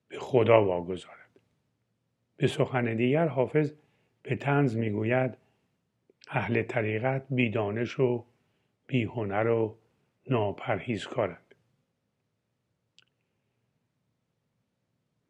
به 0.07 0.19
خدا 0.19 0.65
واگذارد. 0.65 1.39
به 2.37 2.47
سخن 2.47 2.95
دیگر 2.95 3.27
حافظ 3.27 3.73
به 4.27 4.35
تنز 4.35 4.77
می‌گوید 4.77 5.37
اهل 6.27 6.63
طریقت 6.63 7.25
بیدانش 7.29 7.99
و 7.99 8.25
بیهنر 8.87 9.47
و 9.47 9.77
ناپرهیزکارند. 10.29 11.55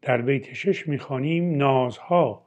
در 0.02 0.22
بیت 0.22 0.54
شش 0.54 0.88
می‌خوانیم 0.88 1.58
نازها 1.58 2.46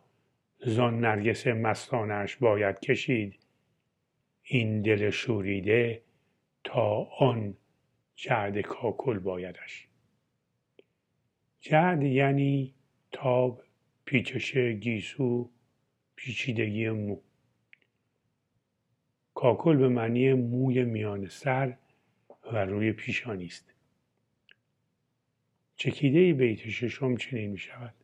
زان 0.58 1.00
نرگس 1.00 1.46
مستانش 1.46 2.36
باید 2.36 2.80
کشید. 2.80 3.38
این 4.42 4.82
دل 4.82 5.10
شوریده 5.10 6.02
تا 6.64 7.08
آن 7.18 7.56
جعد 8.14 8.60
کاکل 8.60 9.18
بایدش. 9.18 9.88
جعد 11.60 12.02
یعنی 12.02 12.74
تاب 13.12 13.62
پیچش 14.04 14.56
گیسو 14.56 15.50
پیچیدگی 16.20 16.90
مو. 16.90 17.20
کاکل 19.34 19.76
به 19.76 19.88
معنی 19.88 20.32
موی 20.32 20.84
میان 20.84 21.26
سر 21.28 21.76
و 22.52 22.64
روی 22.64 22.92
پیشانی 22.92 23.44
است. 23.44 23.74
چکیده 25.76 26.32
بیت 26.32 26.58
ششم 26.58 27.16
چنین 27.16 27.50
می 27.50 27.58
شود 27.58 27.94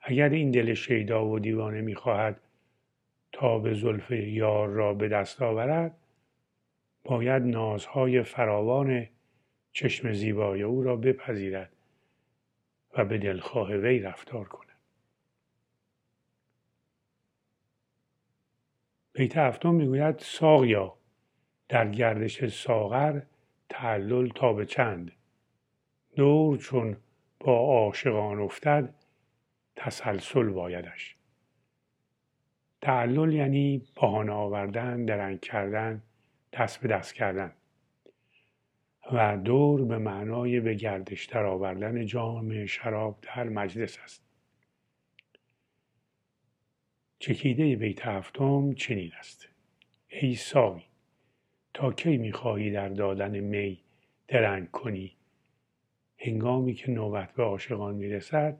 اگر 0.00 0.28
این 0.28 0.50
دل 0.50 0.74
شیدا 0.74 1.26
و 1.26 1.38
دیوانه 1.38 1.80
می 1.80 1.94
خواهد 1.94 2.40
تا 3.32 3.58
به 3.58 3.74
زلف 3.74 4.10
یار 4.10 4.68
را 4.68 4.94
به 4.94 5.08
دست 5.08 5.42
آورد 5.42 5.96
باید 7.04 7.42
نازهای 7.42 8.22
فراوان 8.22 9.08
چشم 9.72 10.12
زیبای 10.12 10.62
او 10.62 10.82
را 10.82 10.96
بپذیرد 10.96 11.72
و 12.98 13.04
به 13.04 13.18
دلخواه 13.18 13.76
وی 13.76 13.98
رفتار 13.98 14.44
کند. 14.48 14.71
بیت 19.12 19.36
هفتم 19.36 19.74
می‌گوید 19.74 20.18
ساقیا 20.18 20.94
در 21.68 21.88
گردش 21.88 22.46
ساغر 22.46 23.20
تعلل 23.68 24.28
تا 24.28 24.52
به 24.52 24.66
چند. 24.66 25.12
دور 26.16 26.58
چون 26.58 26.96
با 27.40 27.56
عاشقان 27.58 28.40
افتد 28.40 28.94
تسلسل 29.76 30.48
بایدش. 30.48 31.16
تعلل 32.80 33.32
یعنی 33.32 33.82
بهانه 33.96 34.32
آوردن 34.32 35.04
درنگ 35.04 35.40
کردن 35.40 36.02
دست 36.52 36.80
به 36.80 36.88
دست 36.88 37.14
کردن. 37.14 37.52
و 39.12 39.36
دور 39.36 39.84
به 39.84 39.98
معنای 39.98 40.60
به 40.60 40.74
گردش 40.74 41.24
در 41.24 41.44
آوردن 41.44 42.06
جام 42.06 42.66
شراب 42.66 43.18
در 43.22 43.48
مجلس 43.48 43.98
است. 44.04 44.31
چکیده 47.22 47.76
بیت 47.76 48.06
هفتم 48.06 48.72
چنین 48.72 49.12
است. 49.18 49.48
ای 50.08 50.34
ساقی 50.34 50.84
تا 51.74 51.92
کی 51.92 52.16
می‌خواهی 52.16 52.70
در 52.70 52.88
دادن 52.88 53.40
می 53.40 53.80
درنگ 54.28 54.70
کنی؟ 54.70 55.16
هنگامی 56.16 56.74
که 56.74 56.90
نوبت 56.90 57.32
به 57.32 57.42
عاشقان 57.42 57.94
می‌رسد 57.94 58.58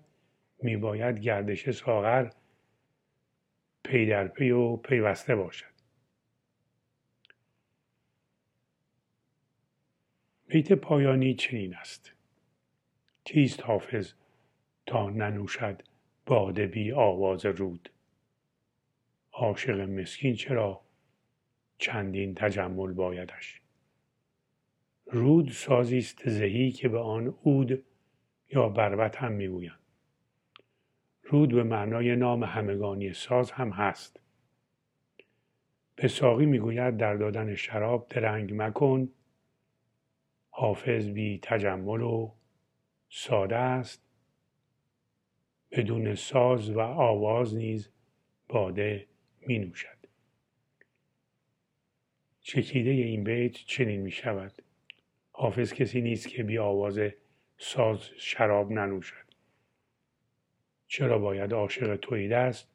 میباید 0.63 1.19
گردش 1.19 1.71
ساغر 1.71 2.31
پی 3.85 4.07
در 4.07 4.29
پی 4.29 4.51
و 4.51 4.77
پیوسته 4.77 5.37
باشد. 5.37 5.73
بیت 10.47 10.73
پایانی 10.73 11.35
چنین 11.35 11.75
است. 11.75 12.13
کیست 13.25 13.63
حافظ 13.63 14.13
تا 14.87 15.11
ننوشد 15.11 15.83
باده 16.27 16.67
بی 16.67 16.93
آواز 16.93 17.47
رود؟ 17.47 17.89
عاشق 19.33 19.81
مسکین 19.81 20.35
چرا 20.35 20.81
چندین 21.79 22.35
تجمل 22.35 22.93
بایدش؟ 22.93 23.61
رود 25.07 25.51
سازی 25.51 25.99
است 25.99 26.29
زهی 26.29 26.71
که 26.71 26.89
به 26.89 26.99
آن 26.99 27.27
عود 27.27 27.85
یا 28.51 28.69
بربت 28.69 29.17
هم 29.17 29.33
می‌گویند. 29.33 29.79
رود 31.23 31.55
به 31.55 31.63
معنای 31.63 32.17
نام 32.17 32.45
همگانی 32.45 33.13
ساز 33.13 33.51
هم 33.51 33.71
هست. 33.71 34.21
به 35.97 36.09
ساقی 36.09 36.47
می‌گوید 36.47 36.97
در 36.97 37.15
دادن 37.15 37.55
شراب 37.55 38.09
درنگ 38.09 38.53
مکن. 38.55 39.09
حافظ 40.51 41.09
بی 41.09 41.39
تجمل 41.43 42.01
و 42.01 42.33
ساده 43.09 43.57
است. 43.57 44.03
بدون 45.71 46.15
ساز 46.15 46.71
و 46.71 46.81
آواز 46.81 47.55
نیز 47.55 47.91
باده 48.49 49.12
می 49.47 49.59
نوشد 49.59 49.99
چکیده 52.41 52.91
این 52.91 53.25
بیت 53.25 53.53
چنین 53.53 54.01
می 54.01 54.11
شود 54.11 54.53
حافظ 55.33 55.73
کسی 55.73 56.01
نیست 56.01 56.29
که 56.29 56.43
بی 56.43 56.59
آواز 56.59 57.01
ساز 57.59 58.11
شراب 58.17 58.73
ننوشد. 58.73 59.25
چرا 60.87 61.19
باید 61.19 61.53
عاشق 61.53 61.97
تویده 61.97 62.37
است 62.37 62.69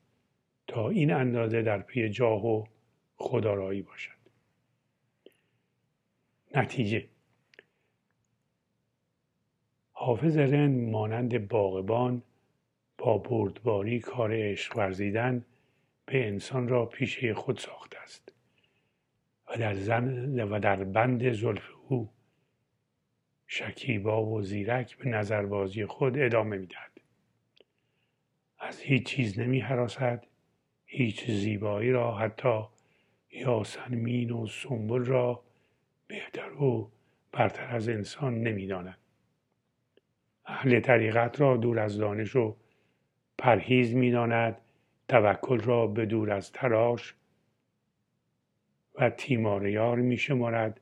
تا 0.67 0.89
این 0.89 1.13
اندازه 1.13 1.61
در 1.61 1.81
پی 1.81 2.09
جاه 2.09 2.45
و 2.45 2.65
خدارایی 3.15 3.81
باشد؟ 3.81 4.17
نتیجه. 6.55 7.07
حافظ 9.91 10.37
رند 10.37 10.89
مانند 10.89 11.47
باغبان 11.47 12.23
با 12.97 13.17
بردباری 13.17 13.99
کار 13.99 14.31
عشق 14.33 14.77
ورزیدن 14.77 15.45
به 16.07 16.27
انسان 16.27 16.67
را 16.67 16.85
پیشه 16.85 17.33
خود 17.33 17.57
ساخته 17.57 17.99
است 17.99 18.33
و 19.47 19.57
در, 19.57 19.73
زن 19.73 20.39
و 20.39 20.59
در 20.59 20.83
بند 20.83 21.31
زلف 21.31 21.69
او 21.87 22.09
شکیبا 23.47 24.25
و 24.25 24.41
زیرک 24.41 24.97
به 24.97 25.09
نظربازی 25.09 25.85
خود 25.85 26.17
ادامه 26.17 26.57
می‌دهد. 26.57 26.91
از 28.59 28.79
هیچ 28.79 29.05
چیز 29.05 29.39
نمی 29.39 29.59
حراسد 29.59 30.27
هیچ 30.85 31.31
زیبایی 31.31 31.91
را 31.91 32.15
حتی 32.15 32.63
یاسمین 33.31 34.31
و 34.31 34.47
سنبل 34.47 35.05
را 35.05 35.43
بهتر 36.07 36.53
و 36.53 36.91
برتر 37.31 37.75
از 37.75 37.89
انسان 37.89 38.41
نمی‌داند 38.41 38.97
اهل 40.45 40.79
طریقت 40.79 41.41
را 41.41 41.57
دور 41.57 41.79
از 41.79 41.97
دانش 41.97 42.35
و 42.35 42.55
پرهیز 43.37 43.95
می‌داند 43.95 44.57
توکل 45.09 45.59
را 45.59 45.87
به 45.87 46.05
دور 46.05 46.31
از 46.31 46.51
تراش 46.51 47.15
و 48.95 49.09
تیمار 49.09 49.67
یار 49.67 49.97
می 49.97 50.17
شمارد. 50.17 50.81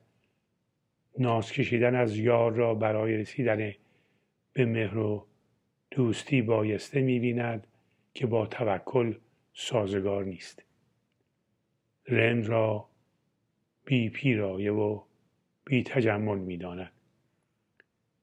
ناز 1.18 1.52
کشیدن 1.52 1.94
از 1.94 2.16
یار 2.16 2.52
را 2.52 2.74
برای 2.74 3.16
رسیدن 3.16 3.72
به 4.52 4.64
مهر 4.64 4.98
و 4.98 5.26
دوستی 5.90 6.42
بایسته 6.42 7.00
می 7.00 7.20
بیند 7.20 7.66
که 8.14 8.26
با 8.26 8.46
توکل 8.46 9.14
سازگار 9.54 10.24
نیست. 10.24 10.62
رند 12.08 12.46
را 12.46 12.88
بی 13.84 14.10
پیرایه 14.10 14.72
و 14.72 15.02
بی 15.64 15.82
تجمل 15.82 16.38
می 16.38 16.56
داند. 16.56 16.92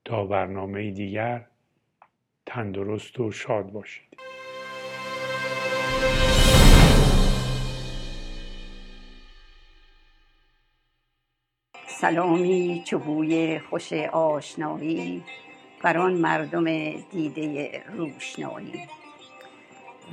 تا 0.05 0.25
برنامه 0.25 0.91
دیگر 0.91 1.47
تندرست 2.45 3.19
و 3.19 3.31
شاد 3.31 3.71
باشید. 3.71 4.32
سلامی 12.03 12.81
چوبوی 12.85 13.59
خوش 13.59 13.93
آشنایی 13.93 15.23
بر 15.81 15.97
آن 15.97 16.13
مردم 16.13 16.91
دیده 17.11 17.83
روشنایی. 17.97 18.73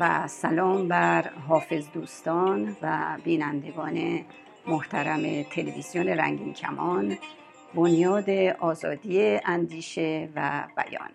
و 0.01 0.29
سلام 0.29 0.89
بر 0.89 1.29
حافظ 1.29 1.89
دوستان 1.95 2.77
و 2.83 3.17
بینندگان 3.25 4.25
محترم 4.67 5.43
تلویزیون 5.43 6.09
رنگین 6.09 6.55
کمان 6.55 7.19
بنیاد 7.75 8.31
آزادی 8.61 9.39
اندیشه 9.45 10.29
و 10.37 10.65
بیان. 10.77 11.11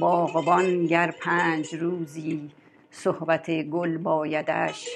باغبان 0.00 0.86
گر 0.86 1.14
پنج 1.20 1.74
روزی 1.74 2.50
صحبت 2.98 3.50
گل 3.50 3.98
بایدش. 3.98 4.88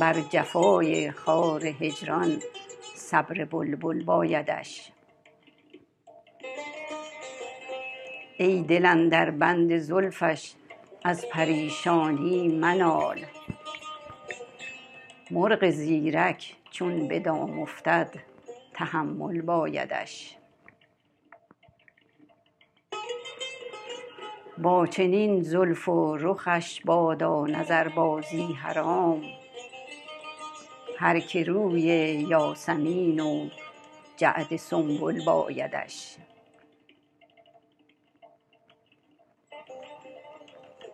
بر 0.00 0.20
جفای 0.20 1.10
خار 1.10 1.66
هجران 1.66 2.42
صبر 2.94 3.44
بلبل 3.44 4.04
بایدش. 4.04 4.92
ای 8.38 8.62
دل 8.62 8.86
اندر 8.86 9.30
بند 9.30 9.78
زلفش 9.78 10.52
از 11.04 11.26
پریشانی 11.32 12.48
منال. 12.48 13.24
مرغ 15.30 15.70
زیرک 15.70 16.56
چون 16.70 17.08
به 17.08 17.20
دام 17.20 17.60
افتد 17.60 18.14
تحمل 18.74 19.40
بایدش. 19.40 20.39
با 24.62 24.86
چنین 24.86 25.42
زلف 25.42 25.88
و 25.88 26.16
رخش 26.16 26.80
بادا 26.84 27.46
نظربازی 27.46 28.42
حرام. 28.52 29.22
هر 30.98 31.20
که 31.20 31.44
روی 31.44 31.82
یاسمین 32.28 33.20
و 33.20 33.48
جعد 34.16 34.56
سنبل 34.56 35.24
بایدش. 35.24 36.16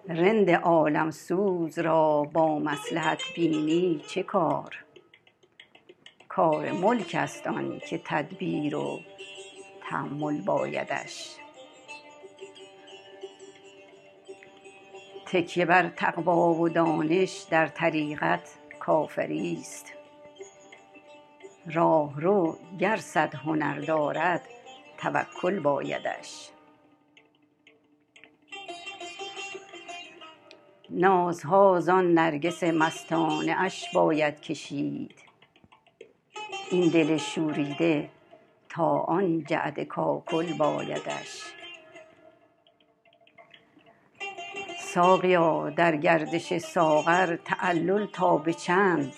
رند 0.08 0.50
عالم 0.50 1.10
سوز 1.10 1.78
را 1.78 2.22
با 2.22 2.58
مصلحت 2.58 3.22
بینی 3.34 4.02
چه 4.08 4.22
کار؟ 4.22 4.84
کار 6.28 6.72
ملک 6.72 7.16
است 7.18 7.46
آن 7.46 7.78
که 7.78 8.00
تدبیر 8.04 8.76
و 8.76 9.00
تحمل 9.90 10.40
بایدش. 10.40 11.45
تکیه 15.26 15.64
بر 15.64 15.88
تقوا 15.88 16.54
و 16.54 16.68
دانش 16.68 17.46
در 17.50 17.66
طریقت 17.66 18.54
کافری 18.80 19.58
است. 19.60 19.92
راهرو 21.72 22.58
گر 22.78 22.96
صد 22.96 23.34
هنر 23.34 23.78
دارد 23.80 24.42
توکل 24.98 25.60
بایدش. 25.60 26.50
نازها 30.90 31.80
زان 31.80 32.14
نرگس 32.14 32.64
مستانه 32.64 33.56
اش 33.58 33.84
باید 33.94 34.40
کشید. 34.40 35.14
این 36.70 36.90
دل 36.90 37.16
شوریده 37.16 38.10
تا 38.68 38.98
آن 38.98 39.44
جعد 39.44 39.80
کاکل 39.80 40.56
بایدش. 40.58 41.55
ساقیا 44.96 45.70
در 45.70 45.96
گردش 45.96 46.58
ساغر 46.58 47.36
تعلل 47.36 48.06
تا 48.06 48.36
به 48.36 48.52
چند. 48.52 49.12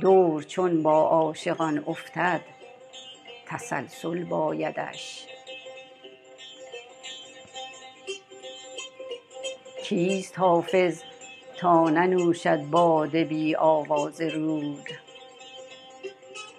دور 0.00 0.42
چون 0.42 0.82
با 0.82 1.02
عاشقان 1.02 1.84
افتد 1.86 2.40
تسلسل 3.46 4.24
بایدش. 4.24 5.26
کیست 9.84 10.38
حافظ 10.38 11.02
تا 11.58 11.90
ننوشد 11.90 12.62
باده 12.62 13.24
بی 13.24 13.56
آواز 13.56 14.20
رود؟ 14.20 14.88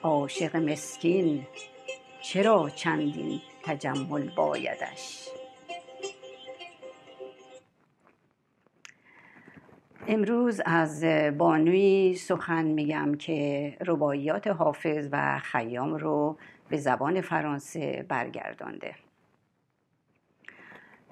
عاشق 0.03 0.55
مسکین 0.55 1.47
چرا 2.21 2.69
چندین 2.69 3.41
تجمل 3.63 4.35
بایدش؟ 4.35 5.25
امروز 10.07 10.61
از 10.65 11.03
بانوی 11.37 12.15
سخن 12.15 12.65
میگم 12.65 13.15
که 13.15 13.77
رباعیات 13.85 14.47
حافظ 14.47 15.07
و 15.11 15.39
خیام 15.39 15.95
رو 15.95 16.37
به 16.69 16.77
زبان 16.77 17.21
فرانسه 17.21 18.05
برگردانده. 18.07 18.95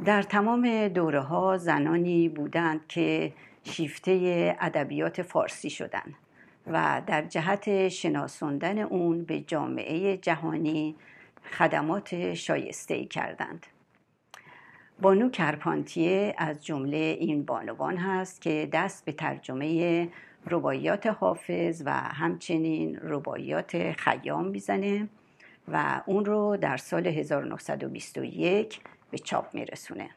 در 0.06 0.22
تمام 0.22 0.88
دوره 0.88 1.20
ها 1.22 1.58
زنانی 1.58 2.30
بودند 2.30 2.88
که 2.88 3.34
شیفته 3.64 4.56
ادبیات 4.62 5.22
فارسی 5.22 5.70
شدند 5.70 6.14
و 6.68 7.02
در 7.08 7.22
جهت 7.22 7.88
شناساندن 7.88 8.80
اون 8.80 9.24
به 9.24 9.40
جامعه 9.40 10.18
جهانی 10.18 10.96
خدمات 11.58 12.34
شایسته 12.34 12.94
ای 12.94 13.06
کردند. 13.06 13.66
بانو 15.02 15.30
کرپانتیه 15.30 16.36
از 16.38 16.66
جمله 16.66 16.98
این 16.98 17.46
بانوان 17.46 17.98
هست 17.98 18.42
که 18.42 18.70
دست 18.74 19.06
به 19.06 19.12
ترجمه 19.12 20.10
رباعیات 20.50 21.08
حافظ 21.08 21.84
و 21.86 21.92
همچنین 21.92 23.00
رباعیات 23.02 23.92
خیام 23.92 24.48
می‌زنه 24.48 25.10
و 25.68 26.02
اون 26.06 26.26
رو 26.26 26.58
در 26.58 26.78
سال 26.78 27.08
1921 27.08 28.80
به 29.12 29.18
چاپ 29.18 29.54
میرسونه. 29.54 30.10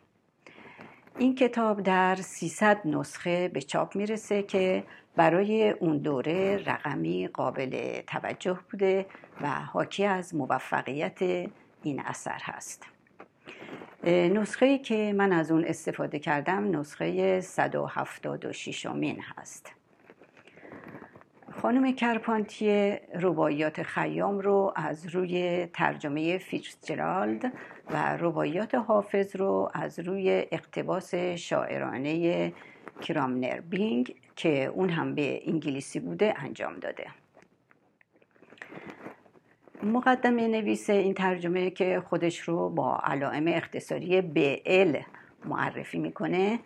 این 1.19 1.35
کتاب 1.35 1.83
در 1.83 2.17
300 2.17 2.81
نسخه 2.85 3.49
به 3.49 3.63
چاپ 3.63 3.97
می‌رسه 3.97 4.43
که 4.43 4.85
برای 5.17 5.71
اون 5.71 5.99
دوره 5.99 6.57
رقمی 6.57 7.29
قابل 7.29 8.01
توجه 8.07 8.59
بوده 8.71 9.07
و 9.41 9.49
حاکی 9.51 10.05
از 10.05 10.35
موفقیت 10.35 11.23
این 11.83 12.01
اثر 12.01 12.39
هست. 12.43 12.96
نسخه 14.05 14.79
که 14.79 15.13
من 15.17 15.33
از 15.33 15.51
اون 15.51 15.65
استفاده 15.65 16.19
کردم 16.19 16.79
نسخه 16.79 17.41
176 17.41 18.87
مین 18.87 19.21
هست. 19.37 19.73
خانم 21.63 21.93
کرپانتی 21.93 22.97
رباعیات 23.21 23.83
خیام 23.83 24.39
رو 24.39 24.73
از 24.77 25.07
روی 25.07 25.67
ترجمه 25.73 26.39
فیتزجرالد 26.39 27.53
و 27.91 28.17
رباعیات 28.17 28.75
حافظ 28.75 29.37
رو 29.37 29.71
از 29.75 29.99
روی 29.99 30.47
اقتباس 30.51 31.15
شاعرانه 31.15 32.53
کرامنر 33.01 33.61
بینگ 33.61 34.15
که 34.37 34.65
اون 34.65 34.89
هم 34.91 35.15
به 35.15 35.41
انگلیسی 35.47 36.01
بوده 36.01 36.35
انجام 36.37 36.79
داده. 36.79 37.07
مقدمه 39.83 40.49
نویس 40.49 40.91
این 40.91 41.15
ترجمه 41.15 41.71
که 41.71 42.03
خودش 42.09 42.41
رو 42.41 42.71
با 42.71 43.01
علائم 43.05 43.49
اختصاری 43.49 44.23
BL 44.23 45.05
معرفی 45.45 45.99
می‌کنه 45.99 46.59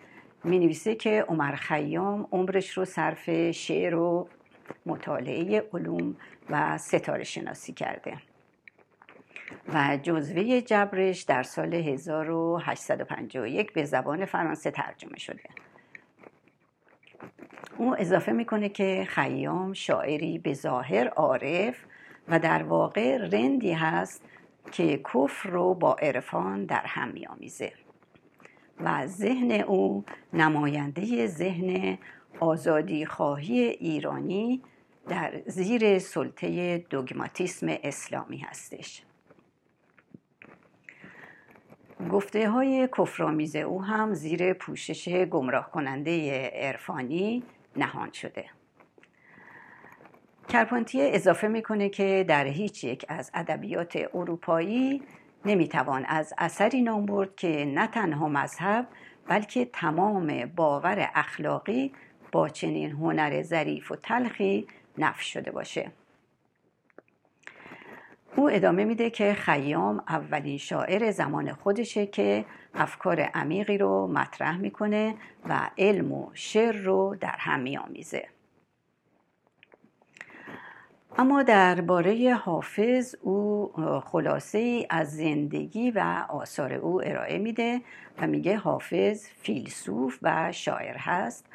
می 0.45 0.59
نویسه 0.59 0.95
که 0.95 1.25
عمر 1.29 1.55
خیام 1.55 2.29
عمرش 2.33 2.79
رو 2.79 2.85
صرف 2.85 3.51
شعر 3.51 3.95
و 3.95 4.29
مطالعه 4.87 5.69
علوم 5.73 6.17
و 6.51 6.79
ستاره 6.79 7.25
شناسی 7.25 7.73
کرده 7.73 8.17
و 9.75 9.99
جزوه 10.03 10.61
جبرش 10.61 11.23
در 11.23 11.43
سال 11.43 11.75
1851 11.75 13.73
به 13.73 13.85
زبان 13.85 14.25
فرانسه 14.25 14.71
ترجمه 14.71 15.19
شده. 15.19 15.43
او 17.77 18.01
اضافه 18.01 18.33
می‌کنه 18.33 18.69
که 18.69 19.07
خیام 19.09 19.73
شاعری 19.73 20.39
به 20.39 20.55
ظاهر 20.55 21.09
عارف 21.09 21.77
و 22.31 22.39
در 22.39 22.63
واقع 22.63 23.17
رندی 23.17 23.73
هست 23.73 24.25
که 24.73 25.01
کفر 25.15 25.51
رو 25.51 25.75
با 25.75 25.95
عرفان 25.95 26.65
در 26.65 26.83
هم 26.87 27.09
میآمیزه 27.09 27.73
و 28.81 29.07
ذهن 29.07 29.53
او 29.53 30.05
نماینده 30.33 31.27
ذهن 31.27 31.99
آزادی 32.41 33.07
خواهی 33.07 33.61
ایرانی 33.61 34.63
در 35.09 35.43
زیر 35.47 35.99
سلطه 35.99 36.79
دوگماتیسم 36.79 37.67
اسلامی 37.83 38.39
هستش. 38.39 39.03
گفته 42.13 42.51
های 42.51 42.89
کفرآمیز 42.99 43.57
او 43.57 43.85
هم 43.85 44.15
زیر 44.15 44.53
پوشش 44.53 45.09
گمراه 45.09 45.71
کننده 45.71 46.47
عرفانی 46.55 47.43
نهان 47.77 48.13
شده. 48.13 48.60
کرپانتیه 50.51 51.11
اضافه 51.15 51.49
می‌کنه 51.49 51.89
که 51.89 52.25
در 52.29 52.45
هیچ 52.45 52.85
یک 52.85 53.05
از 53.09 53.31
ادبیات 53.35 53.99
اروپایی 54.15 55.03
نمی‌توان 55.45 56.05
از 56.05 56.35
اثری 56.39 56.83
نام 56.83 57.07
برد 57.07 57.37
که 57.37 57.65
نه 57.65 57.87
تنها 57.87 58.29
مذهب 58.29 58.87
بلکه 59.29 59.65
تمام 59.65 60.53
باور 60.57 61.11
اخلاقی 61.15 61.93
با 62.33 62.49
چنین 62.49 62.91
هنر 62.91 63.43
ظریف 63.43 63.93
و 63.93 63.97
تلخی 63.97 64.67
نفش 64.99 65.33
شده 65.33 65.51
باشه. 65.51 65.93
او 68.37 68.51
ادامه 68.51 68.85
میده 68.85 69.11
که 69.11 69.35
خیام 69.35 70.05
اولین 70.09 70.59
شاعر 70.59 71.11
زمان 71.11 71.53
خودشه 71.53 72.07
که 72.07 72.45
افکار 72.75 73.21
عمیقی 73.21 73.79
رو 73.79 74.07
مطرح 74.07 74.57
می‌کنه 74.59 75.15
و 75.49 75.71
علم 75.79 76.13
و 76.13 76.31
شعر 76.35 76.77
رو 76.77 77.17
در 77.21 77.37
هم 77.39 77.61
میآمیزه. 77.61 78.29
اما 81.19 81.43
درباره 81.43 82.35
حافظ 82.35 83.15
او 83.21 83.73
خلاصه 84.05 84.59
ای 84.59 84.87
از 84.91 85.17
زندگی 85.17 85.91
و 85.91 86.25
آثار 86.29 86.73
او 86.73 87.03
ارائه 87.05 87.39
میده 87.39 87.81
و 88.19 88.27
میگه 88.27 88.57
حافظ 88.57 89.27
فیلسوف 89.27 90.19
و 90.23 90.53
شاعر 90.53 90.97
هست 90.97 91.47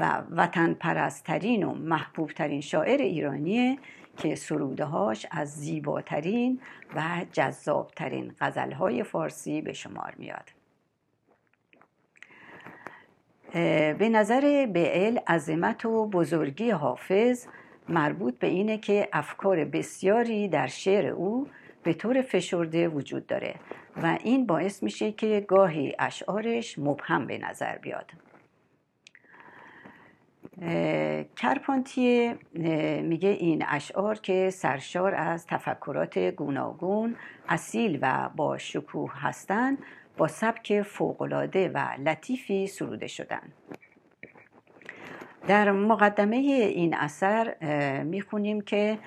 و 0.00 0.22
وطن 0.30 0.74
پرسترین 0.74 1.62
و 1.62 1.74
محبوبترین 1.74 2.60
شاعر 2.60 3.00
ایرانیه 3.00 3.78
که 4.16 4.34
سرودهاش 4.34 5.26
از 5.30 5.54
زیباترین 5.54 6.60
و 6.96 7.02
جذابترین 7.32 8.34
غزلهای 8.40 9.02
فارسی 9.02 9.62
به 9.62 9.72
شمار 9.72 10.14
میاد. 10.18 10.50
به 13.98 14.08
نظر 14.08 14.66
بیل 14.72 15.18
عظمت 15.18 15.84
و 15.84 16.06
بزرگی 16.06 16.70
حافظ 16.70 17.46
مربوط 17.88 18.38
به 18.38 18.46
اینه 18.46 18.78
که 18.78 19.08
افکار 19.12 19.64
بسیاری 19.64 20.48
در 20.48 20.66
شعر 20.66 21.06
او 21.06 21.48
به 21.82 21.94
طور 21.94 22.22
فشرده 22.22 22.88
وجود 22.88 23.26
داره 23.26 23.54
و 24.02 24.18
این 24.24 24.46
باعث 24.46 24.82
میشه 24.82 25.12
که 25.12 25.44
گاهی 25.48 25.94
اشعارش 25.98 26.78
مبهم 26.78 27.26
به 27.26 27.38
نظر 27.38 27.78
بیاد. 27.78 28.12
کرپانتیه 31.36 32.38
میگه 33.02 33.28
این 33.28 33.64
اشعار 33.68 34.18
که 34.18 34.50
سرشار 34.50 35.14
از 35.14 35.46
تفکرات 35.46 36.18
گوناگون 36.18 37.16
اصیل 37.48 37.98
و 38.02 38.30
با 38.36 38.58
شکوه 38.58 39.12
هستند 39.14 39.78
با 40.16 40.28
سبک 40.28 40.82
فوقالعاده 40.82 41.68
و 41.68 41.88
لطیفی 42.04 42.66
سروده 42.66 43.06
شدن. 43.06 43.52
در 45.46 45.72
مقدمه 45.72 46.36
این 46.36 46.94
اثر 46.94 47.54
می‌خونیم 48.02 48.60
که 48.60 48.98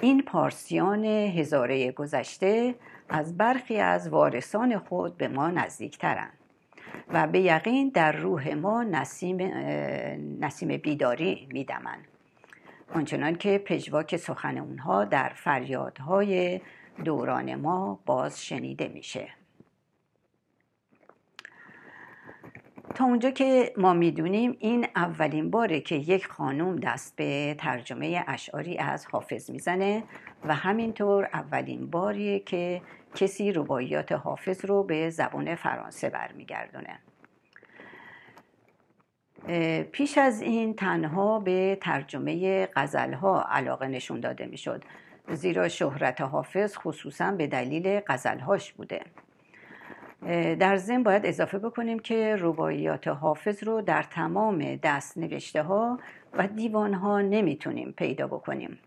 این 0.00 0.22
پارسیان 0.22 1.04
هزاره 1.04 1.92
گذشته 1.92 2.74
از 3.08 3.36
برخی 3.36 3.78
از 3.78 4.08
وارثان 4.08 4.78
خود 4.78 5.16
به 5.16 5.28
ما 5.28 5.48
نزدیکترند 5.50 6.32
و 7.08 7.26
به 7.26 7.40
یقین 7.40 7.88
در 7.88 8.12
روح 8.12 8.54
ما 8.54 8.82
نسیم, 8.82 9.36
نسیم 10.40 10.76
بیداری 10.76 11.48
میدمن 11.52 11.98
آنچنان 12.94 13.34
که 13.34 13.58
پژواک 13.58 14.16
سخن 14.16 14.58
اونها 14.58 15.04
در 15.04 15.32
فریادهای 15.34 16.60
دوران 17.04 17.54
ما 17.54 17.98
باز 18.06 18.44
شنیده 18.44 18.88
میشه. 18.88 19.28
تا 22.94 23.04
اونجا 23.04 23.30
که 23.30 23.72
ما 23.76 23.92
می‌دونیم 23.94 24.56
این 24.58 24.86
اولین 24.96 25.50
باره 25.50 25.80
که 25.80 25.94
یک 25.94 26.26
خانوم 26.26 26.76
دست 26.76 27.16
به 27.16 27.56
ترجمه 27.58 28.24
اشعاری 28.26 28.78
از 28.78 29.06
حافظ 29.06 29.50
می‌زنه 29.50 30.02
و 30.44 30.54
همینطور 30.54 31.28
اولین 31.32 31.90
باریه 31.90 32.38
که 32.38 32.82
کسی 33.14 33.52
رباعیات 33.52 34.12
حافظ 34.12 34.64
رو 34.64 34.82
به 34.82 35.10
زبان 35.10 35.54
فرانسه 35.54 36.10
برمیگردونه. 36.10 36.98
پیش 39.92 40.18
از 40.18 40.42
این 40.42 40.74
تنها 40.74 41.38
به 41.38 41.78
ترجمه 41.80 42.66
غزلها 42.66 43.42
علاقه 43.42 43.88
نشون 43.88 44.20
داده 44.20 44.46
می‌شد 44.46 44.84
زیرا 45.28 45.68
شهرت 45.68 46.20
حافظ 46.20 46.76
خصوصا 46.76 47.32
به 47.32 47.46
دلیل 47.46 48.00
غزلهاش 48.06 48.72
بوده. 48.72 49.00
در 50.58 50.76
ضمن 50.76 51.02
باید 51.02 51.26
اضافه 51.26 51.58
بکنیم 51.58 51.98
که 51.98 52.36
رباعیات 52.38 53.08
حافظ 53.08 53.64
رو 53.64 53.80
در 53.80 54.02
تمام 54.02 54.76
دست 54.76 55.18
نوشته 55.18 55.62
ها 55.62 55.98
و 56.32 56.46
دیوان 56.46 56.94
ها 56.94 57.20
نمی‌تونیم 57.20 57.92
پیدا 57.92 58.26
بکنیم. 58.26 58.78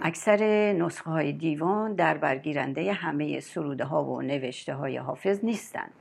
اکثر 0.00 0.72
نسخه 0.72 1.10
های 1.10 1.32
دیوان 1.32 1.94
در 1.94 2.16
برگیرنده 2.16 2.92
همه 2.92 3.40
سروده 3.40 3.84
ها 3.84 4.04
و 4.04 4.22
نوشته 4.22 4.74
های 4.74 4.96
حافظ 4.96 5.44
نیستند 5.44 5.92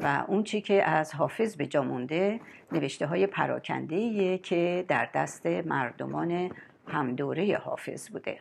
و 0.00 0.24
اون 0.28 0.42
چی 0.42 0.60
که 0.60 0.88
از 0.88 1.14
حافظ 1.14 1.56
به 1.56 1.66
جا 1.66 1.82
مونده 1.82 2.40
نوشته 2.72 3.06
های 3.06 3.26
پراکنده 3.26 4.38
که 4.38 4.84
در 4.88 5.08
دست 5.14 5.46
مردمان 5.46 6.50
همدوره 6.86 7.56
حافظ 7.64 8.10
بوده. 8.10 8.38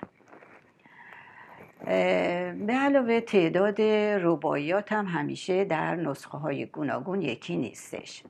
به 1.86 2.74
علاوه 2.74 3.20
تعداد 3.20 3.82
رباعیات 4.22 4.92
هم 4.92 5.06
همیشه 5.06 5.66
در 5.66 5.96
نسخه 5.96 6.38
های 6.38 6.66
گوناگون 6.66 7.22
یکی 7.22 7.58
نیستش. 7.58 8.24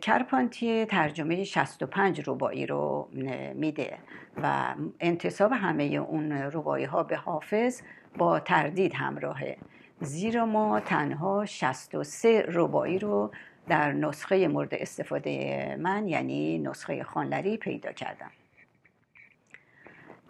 کرپانتی 0.00 0.84
ترجمه 0.84 1.44
65 1.44 2.22
ربایی 2.26 2.66
رو 2.66 3.08
میده 3.54 3.98
و 4.42 4.74
انتصاب 5.00 5.52
همه 5.52 5.84
اون 5.84 6.32
ربایی 6.32 6.84
ها 6.84 7.02
به 7.02 7.16
حافظ 7.16 7.82
با 8.18 8.40
تردید 8.40 8.94
همراهه 8.94 9.56
زیرا 10.00 10.46
ما 10.46 10.80
تنها 10.80 11.46
63 11.46 12.44
ربایی 12.48 12.98
رو 12.98 13.30
در 13.68 13.92
نسخه 13.92 14.48
مورد 14.48 14.74
استفاده 14.74 15.76
من 15.80 16.08
یعنی 16.08 16.58
نسخه 16.58 17.02
خانلری 17.02 17.56
پیدا 17.56 17.92
کردم. 17.92 18.30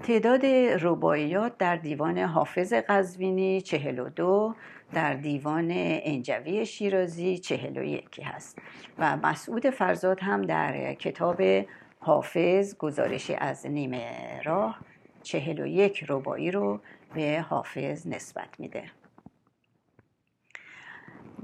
تعداد 0.02 0.46
رباعیات 0.80 1.58
در 1.58 1.76
دیوان 1.76 2.18
حافظ 2.18 2.72
قزوینی 2.72 3.60
42 3.60 4.54
در 4.92 5.14
دیوان 5.14 5.68
انجوی 5.72 6.66
شیرازی 6.66 7.38
41 7.38 8.20
هست. 8.24 8.58
و 8.98 9.16
مسعود 9.16 9.70
فرزاد 9.70 10.20
هم 10.20 10.42
در 10.42 10.94
کتاب 10.94 11.42
حافظ 11.98 12.76
گزارشی 12.76 13.34
از 13.34 13.66
نیمه 13.66 14.40
راه 14.44 14.78
41 15.22 16.04
ربایی 16.08 16.50
رو 16.50 16.80
به 17.14 17.44
حافظ 17.48 18.06
نسبت 18.06 18.48
میده. 18.58 18.84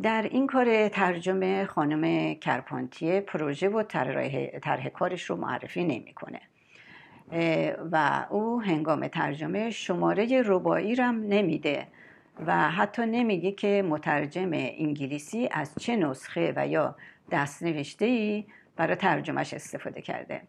در 0.02 0.22
این 0.22 0.46
کار 0.46 0.88
ترجمه 0.88 1.64
خانم 1.64 2.34
کرپانتیه 2.34 3.20
پروژه 3.20 3.68
و 3.68 3.82
طرح 4.62 4.88
کارش 4.88 5.22
رو 5.22 5.36
معرفی 5.36 5.84
نمی‌کنه. 5.84 6.40
و 7.92 8.26
او 8.30 8.62
هنگام 8.62 9.08
ترجمه 9.08 9.70
شماره 9.70 10.42
ربایی 10.46 10.94
رم 10.94 11.20
نمیده 11.20 11.87
و 12.46 12.70
حتی 12.70 13.06
نمیگه 13.06 13.52
که 13.52 13.84
مترجم 13.88 14.50
انگلیسی 14.52 15.48
از 15.52 15.74
چه 15.80 15.96
نسخه 15.96 16.52
و 16.56 16.68
یا 16.68 16.96
دستنوشته 17.30 18.04
ای 18.04 18.44
برای 18.76 18.96
ترجمهش 18.96 19.54
استفاده 19.54 20.02
کرده. 20.02 20.40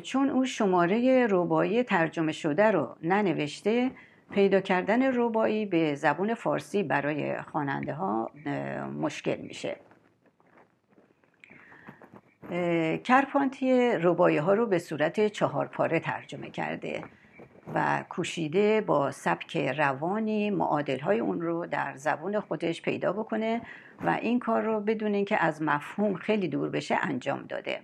چون 0.00 0.30
او 0.30 0.44
شماره 0.44 1.26
ربایی 1.30 1.82
ترجمه 1.82 2.32
شده 2.32 2.70
رو 2.70 2.96
ننوشته 3.02 3.90
پیدا 4.30 4.60
کردن 4.60 5.02
ربایی 5.02 5.66
به 5.66 5.94
زبون 5.94 6.34
فارسی 6.34 6.82
برای 6.82 7.42
خواننده 7.42 7.94
ها 7.94 8.30
مشکل 9.00 9.36
میشه. 9.36 9.76
کرپانتی 13.04 13.72
ربایی 13.90 14.36
ها 14.36 14.54
رو 14.54 14.66
به 14.66 14.78
صورت 14.78 15.26
چهار 15.26 15.66
پاره 15.66 16.00
ترجمه 16.00 16.50
کرده 16.50 17.04
و 17.74 18.04
کوشیده 18.08 18.80
با 18.80 19.10
سبک 19.10 19.56
روانی 19.56 20.50
معادل 20.50 20.98
های 20.98 21.18
اون 21.18 21.40
رو 21.40 21.66
در 21.66 21.96
زبون 21.96 22.40
خودش 22.40 22.82
پیدا 22.82 23.12
بکنه 23.12 23.60
و 24.04 24.10
این 24.10 24.38
کار 24.38 24.62
رو 24.62 24.80
بدون 24.80 25.14
اینکه 25.14 25.44
از 25.44 25.62
مفهوم 25.62 26.14
خیلی 26.14 26.48
دور 26.48 26.68
بشه 26.68 26.98
انجام 27.02 27.44
داده. 27.48 27.80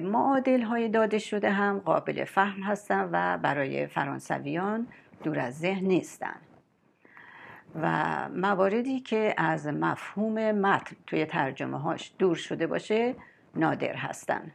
معادل 0.00 0.62
های 0.62 0.88
داده 0.88 1.18
شده 1.18 1.50
هم 1.50 1.78
قابل 1.78 2.24
فهم 2.24 2.62
هستن 2.62 3.08
و 3.12 3.38
برای 3.38 3.86
فرانسویان 3.86 4.86
دور 5.22 5.38
از 5.38 5.58
ذهن 5.58 5.84
نیستن. 5.84 6.36
و 7.74 8.28
مواردی 8.28 9.00
که 9.00 9.34
از 9.36 9.66
مفهوم 9.66 10.52
متن 10.52 10.96
توی 11.06 11.26
ترجمه 11.26 11.78
هاش 11.78 12.12
دور 12.18 12.36
شده 12.36 12.66
باشه 12.66 13.14
نادر 13.56 13.96
هستن. 13.96 14.52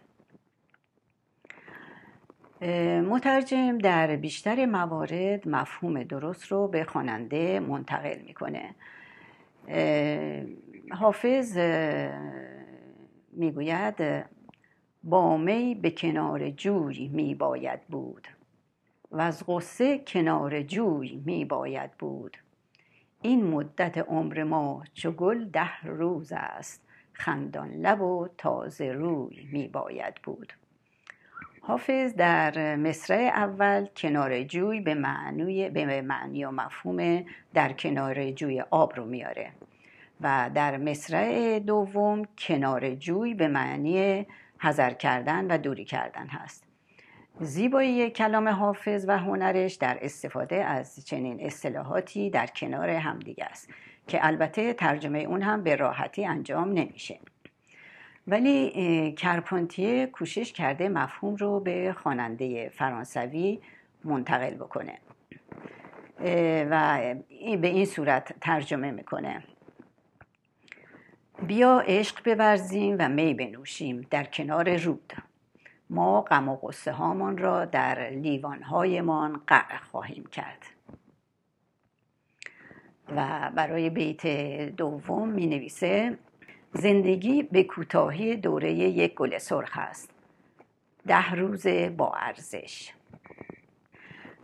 مترجم 3.10 3.78
در 3.78 4.16
بیشتر 4.16 4.66
موارد 4.66 5.48
مفهوم 5.48 6.04
درست 6.04 6.48
رو 6.48 6.68
به 6.68 6.84
خواننده 6.84 7.60
منتقل 7.60 8.20
می‌کنه. 8.20 8.76
حافظ 10.92 11.58
می‌گوید 13.32 14.26
با 15.04 15.38
می 15.38 15.76
به 15.76 15.92
کنار 15.92 16.50
جوی 16.50 17.08
می 17.08 17.36
باید 17.36 17.82
بود 17.88 18.28
و 19.12 19.22
از 19.22 19.44
غصه 19.48 20.00
کنار 20.00 20.62
جوی 20.62 21.22
می 21.26 21.46
باید 21.46 21.92
بود. 21.92 22.38
این 23.22 23.48
مدت 23.48 23.98
عمر 23.98 24.44
ما 24.44 24.84
چو 24.94 25.12
گل 25.12 25.46
ده 25.46 25.82
روز 25.84 26.34
است 26.36 26.84
خندان 27.14 27.72
لب 27.72 28.02
و 28.02 28.28
تازه 28.38 28.92
روی 28.92 29.48
می 29.52 29.68
باید 29.68 30.16
بود. 30.24 30.54
حافظ 31.62 32.14
در 32.14 32.76
مصرع 32.76 33.32
اول 33.36 33.86
کنار 33.86 34.44
جوی 34.44 34.82
به 34.82 34.94
معنی, 34.94 35.70
به 35.70 36.02
معنی 36.02 36.46
و 36.46 36.52
مفهوم 36.52 37.26
در 37.54 37.74
کنار 37.74 38.32
جوی 38.32 38.62
آب 38.62 38.96
رو 38.96 39.06
میاره 39.06 39.52
و 40.22 40.50
در 40.54 40.78
مصرع 40.78 41.60
دوم 41.60 42.26
کنار 42.38 42.96
جوی 42.96 43.34
به 43.34 43.48
معنی 43.48 44.26
حذر 44.58 44.94
کردن 44.94 45.48
و 45.48 45.58
دوری 45.58 45.86
کردن 45.86 46.28
هست. 46.28 46.69
زیبایی 47.42 48.10
کلام 48.10 48.48
حافظ 48.48 49.06
و 49.08 49.18
هنرش 49.18 49.74
در 49.74 49.98
استفاده 50.02 50.56
از 50.56 51.06
چنین 51.06 51.46
اصطلاحاتی 51.46 52.30
در 52.30 52.48
کنار 52.48 52.90
همدیگه 52.90 53.46
است 53.46 53.70
که 54.08 54.26
البته 54.26 54.74
ترجمه 54.74 55.20
اون 55.20 55.42
هم 55.42 55.64
به 55.64 55.76
راحتی 55.76 56.26
انجام 56.26 56.74
نمیشه. 56.74 57.20
ولی 58.28 59.12
کرپونتیه 59.12 60.06
کوشش 60.06 60.54
کرده 60.54 60.90
مفهوم 60.90 61.36
رو 61.36 61.60
به 61.60 61.96
خواننده 61.98 62.70
فرانسوی 62.70 63.60
منتقل 64.04 64.54
بکنه. 64.54 64.98
و 66.70 67.00
به 67.62 67.68
این 67.68 67.86
صورت 67.86 68.40
ترجمه 68.42 68.92
می‌کنه. 68.92 69.44
بیا 71.48 71.80
عشق 71.80 72.24
بورزیم 72.24 72.96
و 73.00 73.10
می 73.10 73.34
بنوشیم 73.34 74.08
در 74.10 74.24
کنار 74.24 74.78
رود. 74.78 75.14
ما 75.90 76.22
غم 76.22 76.50
و 76.50 76.56
غصه 76.56 76.92
هامان 76.92 77.38
را 77.38 77.66
در 77.66 78.10
لیوانهایمان 78.10 79.42
قرع 79.48 79.78
خواهیم 79.78 80.26
کرد. 80.26 80.66
و 83.16 83.52
برای 83.56 83.90
بیت 83.90 84.28
دوم 84.76 85.30
می 85.30 85.48
نویسه 85.48 86.18
زندگی 86.74 87.44
به 87.44 87.64
کوتاهی 87.64 88.36
دوره 88.36 88.74
یک 88.74 89.16
گل 89.16 89.38
سرخ 89.38 89.78
است. 89.78 90.10
ده 91.08 91.32
روز 91.32 91.68
با 91.98 92.14
ارزش. 92.14 92.94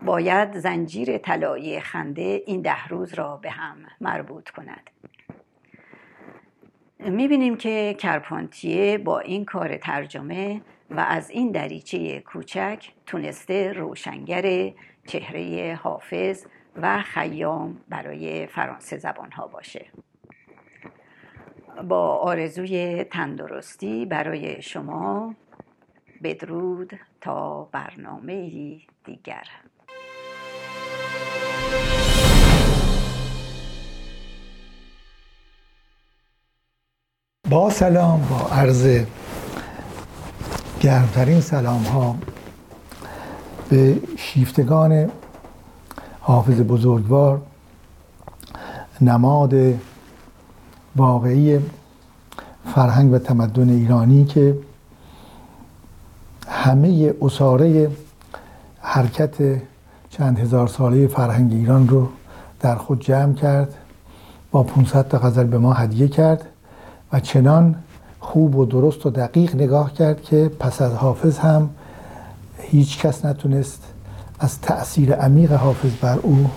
باید 0.02 0.58
زنجیر 0.58 1.18
طلایی 1.18 1.80
خنده 1.80 2.44
این 2.46 2.62
ده 2.62 2.88
روز 2.88 3.14
را 3.14 3.38
به 3.38 3.50
هم 3.50 3.78
مربوط 4.02 4.50
کند. 4.50 4.90
می‌بینیم 7.00 7.58
که 7.58 7.96
کرپانتیه 8.00 8.98
با 8.98 9.20
این 9.20 9.46
کار 9.46 9.78
ترجمه 9.78 10.62
و 10.90 11.00
از 11.00 11.30
این 11.30 11.52
دریچه 11.52 12.20
کوچک 12.20 12.92
تونسته 13.06 13.74
روشنگر 13.74 14.74
چهره 15.08 15.76
حافظ 15.84 16.46
و 16.76 17.02
خیام 17.02 17.78
برای 17.90 18.48
فرانسه 18.48 18.98
زبان 18.98 19.32
ها 19.32 19.48
باشه. 19.48 19.86
با 21.90 22.16
آرزوی 22.16 23.04
تندرستی 23.04 24.06
برای 24.06 24.62
شما 24.62 25.36
بدرود 26.24 27.00
تا 27.22 27.64
برنامه 27.72 28.50
دیگر. 29.06 29.48
با 37.50 37.70
سلام 37.70 38.28
با 38.30 38.50
عرض 38.56 39.06
گرمترین 40.86 41.42
سلام 41.42 41.84
ها 41.84 42.16
به 43.70 44.00
شیفتگان 44.18 45.10
حافظ 46.20 46.62
بزرگوار 46.62 47.42
نماد 49.02 49.54
واقعی 50.96 51.60
فرهنگ 52.76 53.14
و 53.14 53.18
تمدن 53.18 53.70
ایرانی 53.70 54.26
که 54.26 54.58
همه 56.48 57.14
اساره 57.22 57.92
حرکت 58.80 59.62
چند 60.10 60.40
هزار 60.40 60.68
ساله 60.68 61.08
فرهنگ 61.08 61.54
ایران 61.54 61.88
رو 61.88 62.08
در 62.60 62.76
خود 62.76 63.02
جمع 63.02 63.34
کرد 63.34 63.74
با 64.52 64.64
500 64.64 65.08
تا 65.08 65.20
غزل 65.20 65.44
به 65.44 65.58
ما 65.58 65.74
هدیه 65.74 66.08
کرد 66.08 66.46
و 67.14 67.20
چنان 67.20 67.76
خوب 68.36 68.56
و 68.56 68.66
درست 68.66 69.06
و 69.06 69.10
دقیق 69.10 69.56
نگاه 69.56 69.94
کرد 69.94 70.22
که 70.22 70.52
پس 70.60 70.82
از 70.82 70.94
حافظ 70.94 71.38
هم 71.38 71.70
هیچ 72.60 73.00
کس 73.00 73.26
نتونست 73.26 73.84
از 74.40 74.62
تأثیر 74.62 75.14
عمیق 75.14 75.52
حافظ 75.52 75.92
بر 76.02 76.20
او 76.22 76.50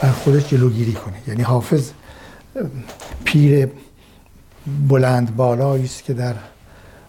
از 0.00 0.12
خودش 0.14 0.48
جلوگیری 0.48 0.92
کنه. 0.92 1.14
یعنی 1.28 1.42
حافظ 1.42 1.90
پیر 3.24 3.68
بلند 4.88 5.36
بالایی 5.36 5.84
است 5.84 6.04
که 6.04 6.14
در 6.14 6.34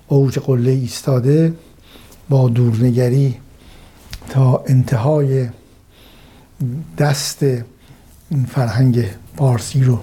اوج 0.07 0.39
قله 0.39 0.71
ایستاده 0.71 1.53
با 2.29 2.49
دورنگری 2.49 3.35
تا 4.29 4.63
انتهای 4.67 5.49
دست 6.97 7.45
فرهنگ 8.47 9.05
پارسی 9.37 9.83
رو 9.83 9.99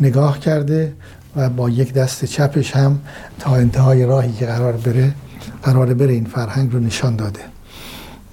نگاه 0.00 0.40
کرده 0.40 0.92
و 1.38 1.48
با 1.48 1.70
یک 1.70 1.92
دست 1.92 2.24
چپش 2.24 2.76
هم 2.76 3.00
تا 3.38 3.54
انتهای 3.54 4.04
راهی 4.06 4.32
که 4.32 4.46
قرار 4.46 4.72
بره 4.72 5.14
قرار 5.62 5.94
بره 5.94 6.12
این 6.12 6.24
فرهنگ 6.24 6.72
رو 6.72 6.80
نشان 6.80 7.16
داده. 7.16 7.40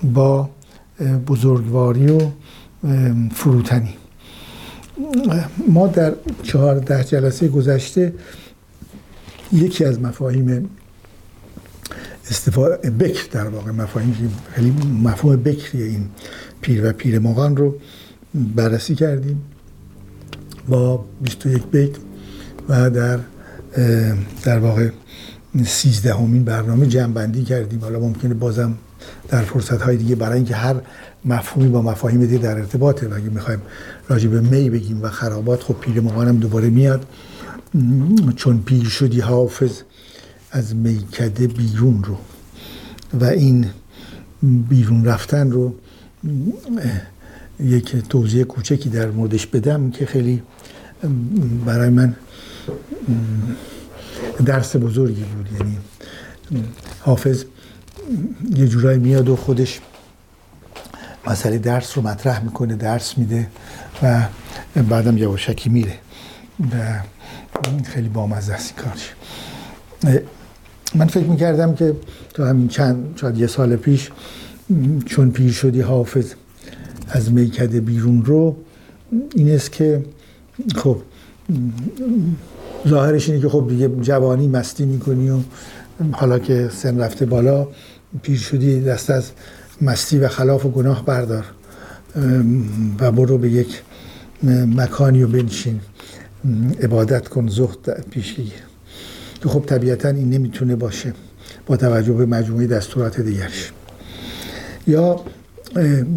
با 0.03 0.49
بزرگواری 1.27 2.07
و 2.11 2.19
فروتنی. 3.33 3.93
ما 5.67 5.87
در 5.87 6.13
چهارده 6.43 7.03
جلسه 7.03 7.47
گذشته 7.47 8.13
یکی 9.53 9.85
از 9.85 10.01
مفاهیم 10.01 10.69
استفاده 12.29 12.89
بکر 12.89 13.27
در 13.31 13.47
واقع 13.47 13.71
مفاهیم 13.71 14.33
خیلی 14.53 14.73
مفهوم 15.03 15.35
بکری 15.35 15.83
این 15.83 16.09
پیر 16.61 16.89
و 16.89 16.93
پیر 16.93 17.19
مغان 17.19 17.57
رو 17.57 17.75
بررسی 18.55 18.95
کردیم. 18.95 19.41
با 20.67 21.05
21 21.21 21.63
بیت 21.63 21.91
و 22.69 22.89
در 22.89 23.19
در 24.43 24.59
واقع 24.59 24.89
سیزدهمین 25.65 26.43
برنامه 26.43 26.87
جمع 26.87 27.13
بندی 27.13 27.43
کردیم. 27.43 27.79
حالا 27.79 27.99
ممکنه 27.99 28.33
بازم 28.33 28.73
در 29.29 29.41
فرصت 29.41 29.81
های 29.81 29.97
دیگه 29.97 30.15
برای 30.15 30.35
اینکه 30.35 30.55
هر 30.55 30.75
مفهومی 31.25 31.69
با 31.69 31.81
مفاهیم 31.81 32.25
دیگه 32.25 32.37
در 32.37 32.57
ارتباطه. 32.57 33.07
و 33.07 33.13
اگه 33.13 33.29
می‌خوایم 33.29 33.61
راجع 34.09 34.29
به 34.29 34.41
می 34.41 34.69
بگیم 34.69 35.03
و 35.03 35.09
خرابات 35.09 35.63
خب 35.63 35.73
پیر 35.73 35.99
هم 35.99 36.37
دوباره 36.37 36.69
میاد. 36.69 37.05
چون 38.35 38.61
پیر 38.65 38.85
شدی 38.85 39.19
حافظ 39.19 39.81
از 40.51 40.75
میکده 40.75 41.47
بیرون 41.47 42.03
رو. 42.03 42.17
و 43.19 43.25
این 43.25 43.65
بیرون 44.69 45.05
رفتن 45.05 45.51
رو 45.51 45.73
یک 47.59 47.95
توضیح 47.95 48.43
کوچکی 48.43 48.89
در 48.89 49.11
موردش 49.11 49.47
بدم 49.47 49.91
که 49.91 50.05
خیلی 50.05 50.41
برای 51.65 51.89
من 51.89 52.15
درس 54.45 54.75
بزرگی 54.75 55.23
بود. 55.23 55.49
یعنی 55.51 55.77
حافظ 56.99 57.43
یه 58.55 58.67
جورایی 58.67 58.99
میاد 58.99 59.29
و 59.29 59.35
خودش 59.35 59.79
مسئله 61.27 61.57
درس 61.57 61.97
رو 61.97 62.03
مطرح 62.03 62.43
می‌کنه 62.43 62.75
درس 62.75 63.17
میده 63.17 63.47
و 64.03 64.25
بعدم 64.89 65.17
یواشکی 65.17 65.69
میره 65.69 65.93
و 66.59 66.99
خیلی 67.83 68.09
بامزه 68.09 68.53
است 68.53 68.75
کارش. 68.75 69.13
من 70.95 71.07
فکر 71.07 71.25
می‌کردم 71.25 71.75
که 71.75 71.95
تا 72.33 72.47
همین 72.47 72.67
چند 72.67 73.17
شاید 73.21 73.37
یه 73.37 73.47
سال 73.47 73.75
پیش 73.75 74.11
چون 75.05 75.31
پیر 75.31 75.51
شدی 75.51 75.81
حافظ 75.81 76.33
از 77.09 77.31
میکده 77.31 77.81
بیرون 77.81 78.25
رو 78.25 78.57
این 79.35 79.55
است 79.55 79.71
که 79.71 80.05
خب 80.75 80.97
ظاهرش 82.87 83.29
اینه 83.29 83.41
که 83.41 83.49
خب 83.49 83.65
دیگه 83.69 83.87
جوانی 84.01 84.47
مستی 84.47 84.85
می‌کنی 84.85 85.29
و 85.29 85.37
حالا 86.11 86.39
که 86.39 86.69
سن 86.73 86.99
رفته 86.99 87.25
بالا 87.25 87.67
پیر 88.21 88.37
شدی 88.37 88.81
دست 88.81 89.09
از 89.09 89.31
مستی 89.81 90.17
و 90.17 90.27
خلاف 90.27 90.65
و 90.65 90.69
گناه 90.69 91.05
بردار. 91.05 91.45
و 92.99 93.11
برو 93.11 93.37
به 93.37 93.49
یک 93.49 93.81
مکانی 94.75 95.23
و 95.23 95.27
بنشین. 95.27 95.79
عبادت 96.81 97.27
کن 97.27 97.47
زهد 97.47 98.05
پیش 98.11 98.33
بگیر. 98.33 98.53
که 99.43 99.49
خب 99.49 99.63
طبیعتا 99.65 100.09
این 100.09 100.29
نمی‌تونه 100.29 100.75
باشه. 100.75 101.13
با 101.65 101.77
توجه 101.77 102.13
به 102.13 102.25
مجموعه 102.25 102.67
دستورات 102.67 103.21
دیگرش. 103.21 103.71
یا 104.87 105.21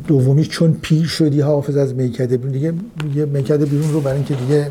دومی 0.07 0.45
چون 0.45 0.73
پیر 0.83 1.07
شدی 1.07 1.41
حافظ 1.41 1.77
از 1.77 1.95
میکده 1.95 2.37
بیرون. 2.37 2.81
دیگه 3.03 3.25
میکده 3.25 3.67
بیرون 3.67 3.93
رو 3.93 4.01
برای 4.01 4.17
اینکه 4.17 4.35
دیگه 4.35 4.71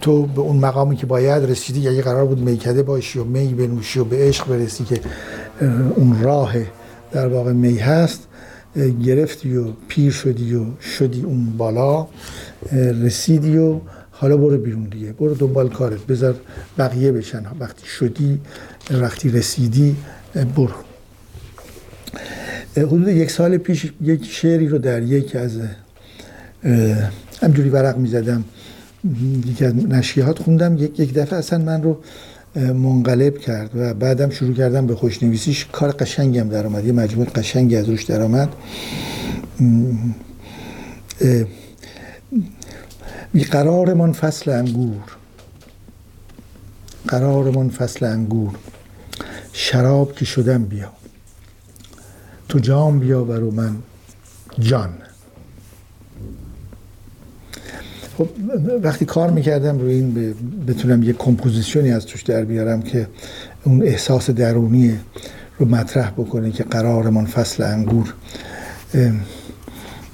تو 0.00 0.22
به 0.22 0.40
اون 0.40 0.56
مقامی 0.56 0.96
که 0.96 1.06
باید 1.06 1.50
رسیدی 1.50 1.88
اگه 1.88 2.02
قرار 2.02 2.24
بود 2.24 2.38
میکده 2.38 2.82
باشی 2.82 3.18
و 3.18 3.24
می 3.24 3.54
بنوشی 3.54 4.00
و 4.00 4.04
به 4.04 4.16
عشق 4.16 4.48
برسی 4.48 4.84
که 4.84 5.00
اون 5.96 6.22
راه 6.22 6.54
در 7.12 7.28
واقع 7.28 7.52
می 7.52 7.78
هست 7.78 8.28
گرفتی 9.04 9.56
و 9.56 9.64
پیر 9.88 10.12
شدی 10.12 10.54
و 10.54 10.64
شدی 10.80 11.22
اون 11.22 11.56
بالا 11.56 12.06
رسیدی 13.02 13.56
و 13.56 13.80
حالا 14.10 14.36
برو 14.36 14.58
بیرون 14.58 14.84
دیگه. 14.84 15.12
برو 15.12 15.34
دنبال 15.34 15.68
کارت 15.68 16.06
بذار 16.06 16.34
بقیه 16.78 17.12
بشن. 17.12 17.44
وقتی 17.60 17.86
شدی 17.86 18.40
وقتی 18.90 19.30
رسیدی 19.30 19.96
برو. 20.56 20.74
حدود 22.76 23.08
یک 23.08 23.30
سال 23.30 23.56
پیش 23.56 23.92
یک 24.02 24.24
شعری 24.24 24.68
رو 24.68 24.78
در 24.78 25.02
یک 25.02 25.36
از 25.36 25.60
همجوری 27.42 27.68
ورق 27.68 27.96
می 27.96 28.08
زدم 28.08 28.44
یکی 29.46 29.64
از 29.64 29.74
نشریات 29.74 30.38
خوندم 30.38 30.76
یک, 30.76 31.00
یک 31.00 31.14
دفعه 31.14 31.38
اصلا 31.38 31.58
من 31.58 31.82
رو 31.82 32.00
منقلب 32.56 33.38
کرد 33.38 33.70
و 33.74 33.94
بعدم 33.94 34.30
شروع 34.30 34.54
کردم 34.54 34.86
به 34.86 34.96
خوشنویسیش. 34.96 35.66
کار 35.72 35.92
قشنگی 35.92 36.38
هم 36.38 36.48
در 36.48 36.66
آمد 36.66 36.84
یه 36.84 36.92
مجموعه 36.92 37.30
قشنگی 37.30 37.76
از 37.76 37.88
روش 37.88 38.04
در 38.04 38.22
آمد 38.22 38.48
قرارمان 43.50 44.12
فصل 44.12 44.50
انگور. 44.50 45.02
قرارمان 47.08 47.70
فصل 47.70 48.06
انگور. 48.06 48.54
شراب 49.52 50.12
که 50.12 50.24
شدم 50.24 50.64
بیا. 50.64 50.92
تو 52.48 52.58
جام 52.58 52.98
بیا 52.98 53.24
برو 53.24 53.50
من 53.50 53.76
جان. 54.58 54.94
خب 58.18 58.28
وقتی 58.82 59.04
کار 59.04 59.30
می‌کردم 59.30 59.78
روی 59.78 59.94
این 59.94 60.34
بتونم 60.68 61.02
یه 61.02 61.12
composition 61.12 61.85
ی 61.85 61.92
از 61.92 62.06
توش 62.06 62.22
در 62.22 62.44
بیارم 62.44 62.82
که 62.82 63.08
اون 63.64 63.82
احساس 63.82 64.30
درونی 64.30 64.98
رو 65.58 65.66
مطرح 65.66 66.10
بکنه 66.10 66.50
که 66.50 66.64
قرارمان 66.64 67.26
فصل 67.26 67.62
انگور. 67.62 68.14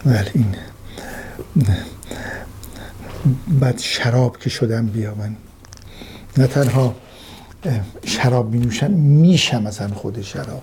ولی 0.06 0.30
این 0.34 0.54
بعد 3.60 3.78
شراب 3.78 4.38
که 4.38 4.50
شدم 4.50 4.86
بیا 4.86 5.14
من. 5.14 5.36
نه 6.38 6.46
تنها 6.46 6.94
شراب 8.04 8.54
می 8.54 8.58
نوشم 8.58 8.90
میشم 8.90 9.66
اصلا 9.66 9.88
خود 9.88 10.22
شراب. 10.22 10.62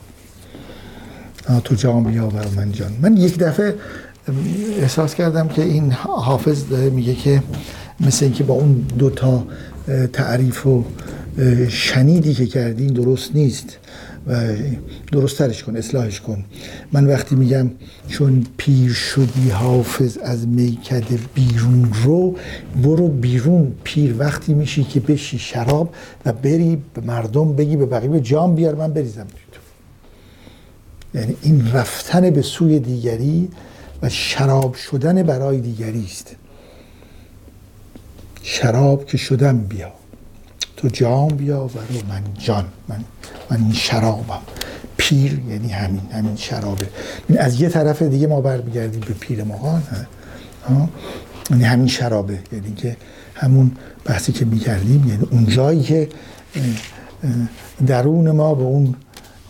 تو 1.64 1.76
جام 1.76 2.04
بیا 2.04 2.30
من 2.56 2.72
جان. 2.72 2.94
من 3.02 3.18
یک 3.18 3.38
دفعه 3.38 3.76
احساس 4.82 5.16
کردم 5.16 5.48
که 5.48 5.62
این 5.62 5.92
حافظ 5.92 6.70
داره 6.70 6.90
میگه 6.90 7.16
که 7.16 7.44
مثل 8.00 8.26
اینکه 8.26 8.44
با 8.44 8.54
اون 8.54 8.74
دوتا 8.98 9.48
تعریف 10.14 10.68
و 10.68 10.84
شنیدی 11.70 12.34
که 12.34 12.46
کردین 12.46 12.94
درست 12.94 13.36
نیست 13.36 13.78
و 14.28 14.56
درست 15.12 15.38
ترش 15.38 15.64
کن 15.64 15.76
اصلاحش 15.76 16.22
کن. 16.22 16.44
من 16.92 17.08
وقتی 17.08 17.36
میگم 17.36 17.72
چون 18.08 18.46
پیر 18.58 18.94
شدی 18.94 19.50
حافظ 19.50 20.18
از 20.18 20.48
میکده 20.48 21.20
بیرون 21.34 21.92
رو 22.04 22.36
برو 22.84 23.08
بیرون. 23.08 23.74
پیر 23.84 24.16
وقتی 24.20 24.54
میشی 24.54 24.84
که 24.84 25.00
بشی 25.00 25.40
شراب 25.40 25.94
و 26.26 26.34
بری 26.34 26.78
به 26.94 27.02
مردم 27.02 27.54
بگی 27.54 27.78
به 27.78 27.86
بقیه 27.86 28.20
جام 28.20 28.56
بیار 28.56 28.76
من 28.76 28.94
بریزم. 28.94 29.28
یعنی 31.14 31.36
این 31.42 31.72
رفتن 31.74 32.30
به 32.30 32.42
سوی 32.42 32.80
دیگری 32.80 33.50
و 34.02 34.10
شراب 34.10 34.74
شدن 34.74 35.24
برای 35.24 35.62
دیگری 35.62 36.06
است. 36.06 36.36
شراب 38.44 39.06
که 39.06 39.18
شدم 39.18 39.58
بیا. 39.58 39.92
تو 40.78 40.88
جام 40.88 41.28
بیا 41.28 41.66
و 41.66 41.70
رو 41.70 42.08
من 42.10 42.22
جان. 42.38 42.66
من 42.88 43.04
من 43.50 43.58
این 43.58 43.74
شرابم. 43.74 44.42
پیر 44.98 45.42
یعنی 45.50 45.70
همین 45.70 46.02
همین 46.12 46.36
شرابه. 46.36 46.90
از 47.38 47.62
یه 47.62 47.70
طرف 47.70 48.02
دیگه 48.02 48.28
ما 48.28 48.42
برمیگردیم 48.42 49.00
به 49.00 49.14
پیر 49.14 49.44
مغان 49.44 49.84
یعنی 51.50 51.64
همین 51.64 51.88
شرابه. 51.88 52.40
یعنی 52.54 52.74
که 52.74 52.98
همون 53.36 53.72
بحثی 54.06 54.32
که 54.32 54.46
می‌کردیم. 54.46 55.08
یعنی 55.08 55.28
اون 55.32 55.46
جایی 55.46 55.84
که 55.84 56.10
درون 57.88 58.32
ما 58.32 58.56
به 58.56 58.64
اون 58.64 58.96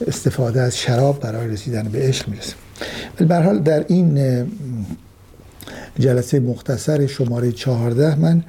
استفاده 0.08 0.62
از 0.62 0.78
شراب 0.78 1.20
برای 1.20 1.48
رسیدن 1.48 1.84
به 1.84 2.00
عشق 2.00 2.28
می‌رسه. 2.28 2.54
ولی 3.20 3.34
حال 3.34 3.60
در 3.60 3.86
این 3.88 4.20
جلسه 6.00 6.40
مختصر 6.40 7.08
شماره 7.08 7.52
چهارده 7.52 8.16
من 8.16 8.44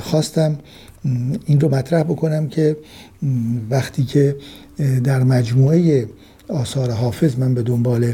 خواستم 0.00 0.58
این 1.46 1.60
رو 1.60 1.74
مطرح 1.74 2.02
بکنم 2.02 2.48
که 2.48 2.76
وقتی 3.70 4.04
که 4.04 4.36
در 5.04 5.22
مجموعه 5.22 6.06
آثار 6.48 6.90
حافظ 6.90 7.38
من 7.38 7.54
به 7.54 7.62
دنبال 7.62 8.12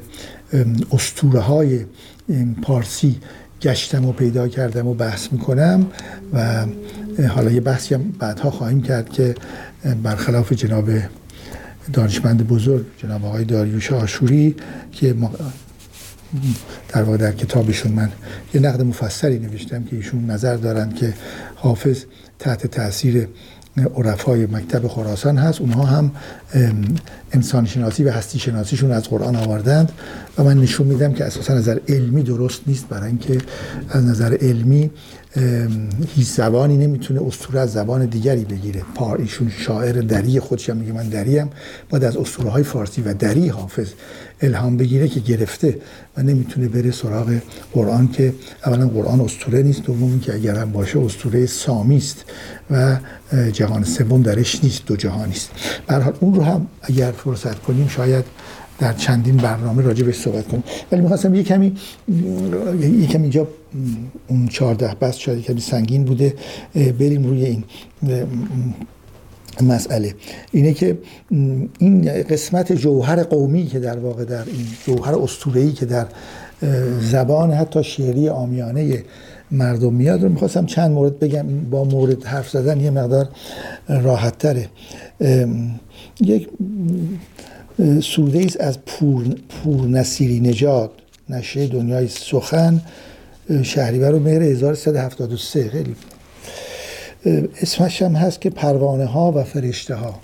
استوره 0.92 1.40
های 1.40 1.80
پارسی 2.62 3.16
گشتم 3.62 4.04
و 4.04 4.12
پیدا 4.12 4.48
کردم 4.48 4.86
و 4.86 4.94
بحث 4.94 5.32
می‌کنم 5.32 5.86
و 6.32 6.66
حالا 7.28 7.50
یه 7.50 7.60
بحثی 7.60 7.94
هم 7.94 8.12
بعدها 8.18 8.50
خواهیم 8.50 8.82
کرد 8.82 9.08
که 9.08 9.34
برخلاف 10.02 10.52
جناب 10.52 10.90
دانشمند 11.92 12.46
بزرگ 12.46 12.84
جناب 12.98 13.24
آقای 13.24 13.44
داریوش 13.44 13.92
آشوری 13.92 14.56
که 14.92 15.14
در 16.88 17.02
واقع 17.02 17.16
در 17.16 17.32
کتابشون 17.32 17.92
من 17.92 18.12
یه 18.54 18.60
نقد 18.60 18.82
مفصلی 18.82 19.38
نوشتم 19.38 19.84
که 19.84 19.96
ایشون 19.96 20.30
نظر 20.30 20.56
دارند 20.56 20.94
که 20.94 21.14
حافظ 21.54 22.04
تحت 22.38 22.66
تاثیر 22.66 23.28
عرفای 23.96 24.46
مکتب 24.46 24.88
خراسان 24.88 25.38
هست. 25.38 25.60
اونها 25.60 25.84
هم 25.84 26.12
انسان 27.32 27.66
شناسی 27.66 28.04
و 28.04 28.10
هستی 28.10 28.38
شناسیشون 28.38 28.92
از 28.92 29.08
قرآن 29.08 29.36
آوردند 29.36 29.92
و 30.38 30.44
من 30.44 30.58
نشون 30.58 30.86
میدم 30.86 31.12
که 31.12 31.24
اساسا 31.24 31.54
نظر 31.54 31.78
علمی 31.88 32.22
درست 32.22 32.60
نیست 32.66 32.88
برای 32.88 33.06
اینکه 33.06 33.38
از 33.88 34.04
نظر 34.04 34.36
علمی 34.40 34.90
هیچ 36.14 36.28
زبانی 36.28 36.76
نمی‌تونه 36.76 37.26
اسطوره 37.26 37.60
از 37.60 37.72
زبان 37.72 38.06
دیگری 38.06 38.44
بگیره. 38.44 38.82
پار 38.94 39.18
ایشون 39.18 39.52
شاعر 39.58 39.92
دری 39.92 40.40
خودش 40.40 40.70
هم 40.70 40.76
میگه 40.76 40.92
من 40.92 41.08
دریم. 41.08 41.50
باید 41.88 42.04
از 42.04 42.16
اسطوره 42.16 42.50
های 42.50 42.62
فارسی 42.62 43.02
و 43.02 43.14
دری 43.14 43.48
حافظ 43.48 43.88
الهام 44.40 44.76
بگیره 44.76 45.08
که 45.08 45.20
گرفته 45.20 45.78
و 46.16 46.22
نمی‌تونه 46.22 46.68
بره 46.68 46.90
سراغ 46.90 47.38
قرآن 47.72 48.08
که 48.08 48.34
اولا 48.66 48.88
قرآن 48.88 49.20
اسطوره 49.20 49.62
نیست 49.62 49.82
دوم 49.82 50.20
که 50.20 50.34
اگر 50.34 50.56
هم 50.56 50.72
باشه 50.72 50.98
اسطوره 50.98 51.46
سامی 51.46 51.96
است 51.96 52.24
و 52.70 52.98
جهان 53.52 53.84
سوم 53.84 54.22
درش 54.22 54.64
نیست 54.64 54.86
دو 54.86 54.96
جهانی 54.96 55.32
است. 55.32 55.50
به 55.86 56.12
اون 56.20 56.34
رو 56.34 56.42
هم 56.42 56.66
اگر 56.82 57.12
فرصت 57.12 57.62
کنیم 57.62 57.88
شاید 57.88 58.24
در 58.78 58.92
چندین 58.92 59.36
برنامه 59.36 59.82
راجع 59.82 60.04
بهش 60.04 60.16
صحبت 60.16 60.48
کنیم. 60.48 60.64
ولی 60.92 61.00
می‌خواستم 61.00 61.34
یه 61.34 61.42
کمی 61.42 61.72
یه 62.80 63.06
کمی 63.06 63.22
اینجا 63.22 63.48
اون 64.28 64.48
چهارده 64.48 64.94
بس 65.00 65.16
شاید 65.16 65.42
کمی 65.42 65.60
سنگین 65.60 66.04
بوده 66.04 66.34
بریم 66.74 67.24
روی 67.26 67.44
این 67.44 67.64
مسئله. 69.62 70.14
اینه 70.52 70.72
که 70.72 70.98
این 71.78 72.22
قسمت 72.22 72.72
جوهر 72.72 73.22
قومی 73.22 73.66
که 73.66 73.78
در 73.78 73.98
واقع 73.98 74.24
در 74.24 74.44
این 74.46 74.66
جوهر 74.86 75.14
اسطوره‌ای 75.14 75.72
که 75.72 75.86
در 75.86 76.06
زبان 77.00 77.50
حتی 77.50 77.84
شعری 77.84 78.28
آمیانه 78.28 79.02
مردم 79.50 79.92
میاد 79.92 80.22
رو 80.22 80.28
می‌خواستم 80.28 80.66
چند 80.66 80.90
مورد 80.90 81.18
بگم. 81.18 81.46
با 81.70 81.84
مورد 81.84 82.24
حرف 82.24 82.50
زدن 82.50 82.80
یه 82.80 82.90
مقدار 82.90 83.28
راحت 83.88 84.38
تره 84.38 84.68
یک 86.20 86.48
سوده 88.00 88.44
است 88.44 88.60
از 88.60 88.78
پور, 88.86 89.24
پور 89.48 89.88
نصیری 89.88 90.40
نجات. 90.40 90.90
نشه 91.28 91.66
دنیای 91.66 92.08
سخن 92.08 92.80
شهریور 93.62 94.14
و 94.14 94.18
مهر 94.18 94.42
1373 94.42 95.68
خیلی. 95.68 95.96
اسمش 97.62 98.02
هم 98.02 98.12
هست 98.14 98.40
که 98.40 98.50
پروانه 98.50 99.04
ها 99.04 99.32
و 99.32 99.44
فرشته 99.44 99.94
ها 99.94 100.14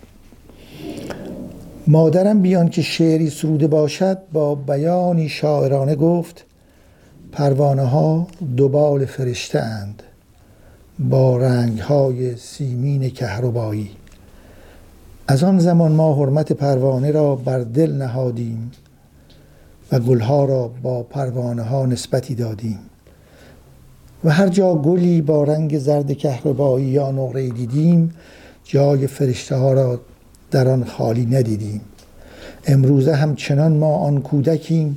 مادرم 1.86 2.42
بیان 2.42 2.68
که 2.68 2.82
شعری 2.82 3.30
سروده 3.30 3.66
باشد 3.66 4.18
با 4.32 4.54
بیانی 4.54 5.28
شاعرانه 5.28 5.94
گفت 5.94 6.44
پروانه 7.32 7.82
ها 7.82 8.26
دوبال 8.56 9.06
فرشته 9.06 9.58
اند 9.58 10.02
با 10.98 11.36
رنگ 11.36 11.78
های 11.78 12.36
سیمین 12.36 13.10
کهربایی. 13.10 13.90
از 15.30 15.44
آن 15.44 15.58
زمان 15.58 15.92
ما 15.92 16.14
حرمت 16.14 16.52
پروانه 16.52 17.10
را 17.10 17.36
بر 17.36 17.58
دل 17.58 17.92
نهادیم 17.92 18.70
و 19.92 19.98
گلها 19.98 20.44
را 20.44 20.70
با 20.82 21.02
پروانه 21.02 21.62
ها 21.62 21.86
نسبتی 21.86 22.34
دادیم. 22.34 22.78
و 24.24 24.30
هر 24.30 24.48
جا 24.48 24.74
گلی 24.74 25.22
با 25.22 25.44
رنگ 25.44 25.78
زرد 25.78 26.12
کهربایی 26.12 26.86
یا 26.86 27.10
نقره 27.10 27.48
دیدیم 27.48 28.14
جای 28.64 29.06
فرشته 29.06 29.56
ها 29.56 29.72
را 29.72 30.00
در 30.50 30.68
آن 30.68 30.84
خالی 30.84 31.26
ندیدیم. 31.26 31.80
امروزه 32.66 33.14
همچنان 33.14 33.76
ما 33.76 33.94
آن 33.94 34.22
کودکیم 34.22 34.96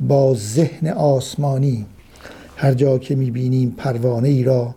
با 0.00 0.34
ذهن 0.34 0.88
آسمانی. 0.88 1.86
هر 2.56 2.74
جا 2.74 2.98
که 2.98 3.14
می‌بینیم 3.14 3.74
پروانه 3.78 4.28
ای 4.28 4.42
را 4.44 4.74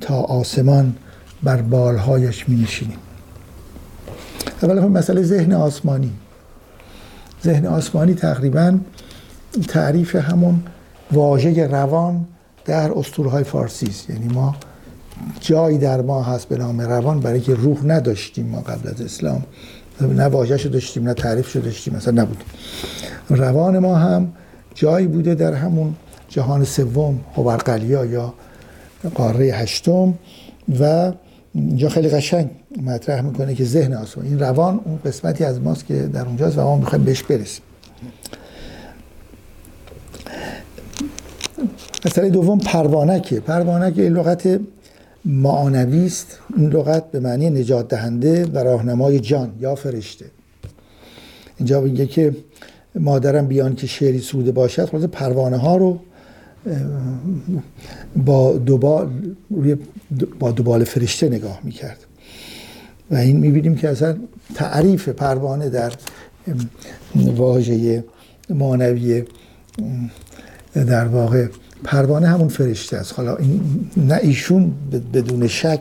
تا 0.00 0.20
آسمان 0.20 0.94
بر 1.42 1.62
بالهایش 1.62 2.48
می 2.48 2.56
نشینیم 2.56 2.98
اولا 4.62 4.88
مسئله 4.88 5.22
ذهن 5.22 5.52
آسمانی. 5.52 6.12
ذهن 7.44 7.66
آسمانی 7.66 8.14
تقریبا 8.14 8.78
تعریف 9.68 10.16
همون 10.16 10.62
واژه 11.12 11.66
روان 11.66 12.26
در 12.64 12.90
های 13.30 13.44
فارسی 13.44 13.86
است. 13.86 14.10
یعنی 14.10 14.28
ما 14.28 14.56
جایی 15.40 15.78
در 15.78 16.00
ما 16.02 16.22
هست 16.22 16.48
به 16.48 16.56
نام 16.56 16.80
روان 16.80 17.20
برای 17.20 17.40
که 17.40 17.54
روح 17.54 17.86
نداشتیم 17.86 18.46
ما 18.46 18.60
قبل 18.60 18.88
از 18.88 19.00
اسلام. 19.00 19.42
نه 20.00 20.24
واژه‌شو 20.24 20.68
داشتیم 20.68 21.04
نه 21.04 21.14
تعریفشو 21.14 21.60
داشتیم 21.60 21.94
مثلا 21.94 22.22
نبود. 22.22 22.44
روان 23.30 23.78
ما 23.78 23.96
هم 23.96 24.32
جایی 24.74 25.06
بوده 25.06 25.34
در 25.34 25.52
همون 25.52 25.94
جهان 26.28 26.64
سوم 26.64 27.20
هوبرقلیا 27.36 28.04
یا 28.04 28.34
قاره 29.14 29.44
هشتم 29.44 30.14
و 30.80 31.12
اینجا 31.56 31.88
خیلی 31.88 32.08
قشنگ 32.08 32.50
مطرح 32.82 33.20
می‌کنه 33.20 33.54
که 33.54 33.64
ذهن 33.64 33.94
آسمان. 33.94 34.26
این 34.26 34.38
روان 34.38 34.80
اون 34.84 34.98
قسمتی 35.04 35.44
از 35.44 35.60
ماست 35.60 35.86
که 35.86 35.94
در 35.94 36.24
اونجاست 36.26 36.58
و 36.58 36.60
ما 36.60 36.76
می‌خوایم 36.76 37.04
بهش 37.04 37.22
برسیم. 37.22 37.62
مسئله 42.06 42.30
دوم 42.30 42.58
پروانکه. 42.58 43.40
پروانک 43.40 43.98
لغت 43.98 44.60
معنوی 45.24 46.06
است. 46.06 46.38
این 46.56 46.70
لغت 46.70 47.10
به 47.10 47.20
معنی 47.20 47.50
نجات 47.50 47.88
دهنده 47.88 48.44
و 48.44 48.58
راهنمای 48.58 49.20
جان 49.20 49.52
یا 49.60 49.74
فرشته. 49.74 50.24
اینجا 51.58 51.80
میگه 51.80 52.06
که 52.06 52.36
مادرم 52.94 53.46
بیان 53.46 53.74
که 53.74 53.86
شعری 53.86 54.18
سوده 54.18 54.52
باشد 54.52 54.84
خلاص 54.84 55.04
پروانه 55.04 55.56
ها 55.56 55.76
رو 55.76 55.98
با 58.16 58.52
دوبال 58.52 59.10
با 60.38 60.50
دوبال 60.50 60.84
فرشته 60.84 61.28
نگاه 61.28 61.60
می‌کرد. 61.64 61.98
و 63.10 63.14
این 63.16 63.36
می‌بینیم 63.36 63.74
که 63.74 63.88
اصلا 63.88 64.16
تعریف 64.54 65.08
پروانه 65.08 65.68
در 65.68 65.92
واژه 67.16 68.04
معنوی 68.50 69.24
در 70.74 71.06
واقع 71.06 71.46
پروانه 71.84 72.28
همون 72.28 72.48
فرشته 72.48 72.96
است. 72.96 73.14
حالا 73.16 73.36
این 73.36 73.60
نه 73.96 74.18
ایشون 74.22 74.72
بدون 75.12 75.46
شک 75.46 75.80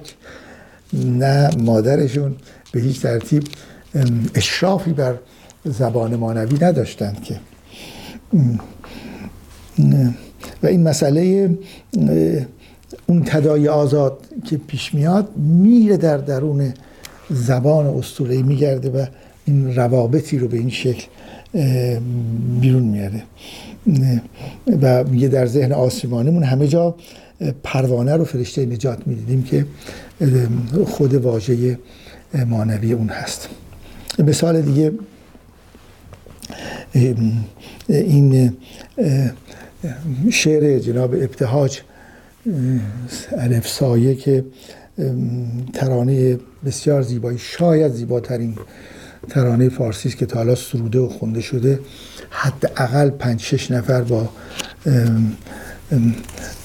نه 0.93 1.49
مادرشون 1.57 2.35
به 2.71 2.81
هیچ 2.81 3.01
ترتیب 3.01 3.43
اشرافی 4.35 4.93
بر 4.93 5.15
زبان 5.65 6.15
مانوی 6.15 6.57
نداشتند 6.61 7.23
که 7.23 7.39
و 10.63 10.67
این 10.67 10.83
مسئله 10.83 11.49
اون 13.07 13.23
تدای 13.25 13.67
آزاد 13.67 14.17
که 14.45 14.57
پیش 14.57 14.93
میاد 14.93 15.37
میره 15.37 15.97
در 15.97 16.17
درون 16.17 16.73
زبان 17.29 17.85
اسطوره‌ای 17.85 18.43
میگرده 18.43 18.89
و 18.89 19.05
این 19.45 19.75
روابطی 19.75 20.37
رو 20.37 20.47
به 20.47 20.57
این 20.57 20.69
شکل 20.69 21.07
بیرون 22.61 22.83
میاره. 22.83 23.23
و 24.81 25.03
میگه 25.03 25.27
در 25.27 25.45
ذهن 25.45 25.71
آسمانیمون 25.71 26.43
همه 26.43 26.67
جا 26.67 26.95
پروانه 27.63 28.15
رو 28.15 28.25
فرشته 28.25 28.65
نجات 28.65 29.07
می‌دیدیم 29.07 29.43
که 29.43 29.65
خود 30.85 31.13
واژه 31.13 31.79
مانوی 32.47 32.93
اون 32.93 33.09
هست. 33.09 33.49
مثال 34.19 34.61
دیگه 34.61 34.91
این 37.89 38.53
شعر 40.31 40.79
جناب 40.79 41.13
ابتهاج 41.13 41.81
الف 43.37 43.67
سایه 43.67 44.15
که 44.15 44.45
ترانه 45.73 46.39
بسیار 46.65 47.01
زیبایی 47.01 47.37
شاید 47.37 47.91
زیباترین 47.91 48.57
ترانه 49.29 49.69
فارسی 49.69 50.09
است 50.09 50.17
که 50.17 50.25
تا 50.25 50.39
حالا 50.39 50.55
سروده 50.55 50.99
و 50.99 51.09
خونده 51.09 51.41
شده. 51.41 51.79
حداقل 52.29 53.09
پنج 53.09 53.41
شش 53.41 53.71
نفر 53.71 54.01
با 54.01 54.29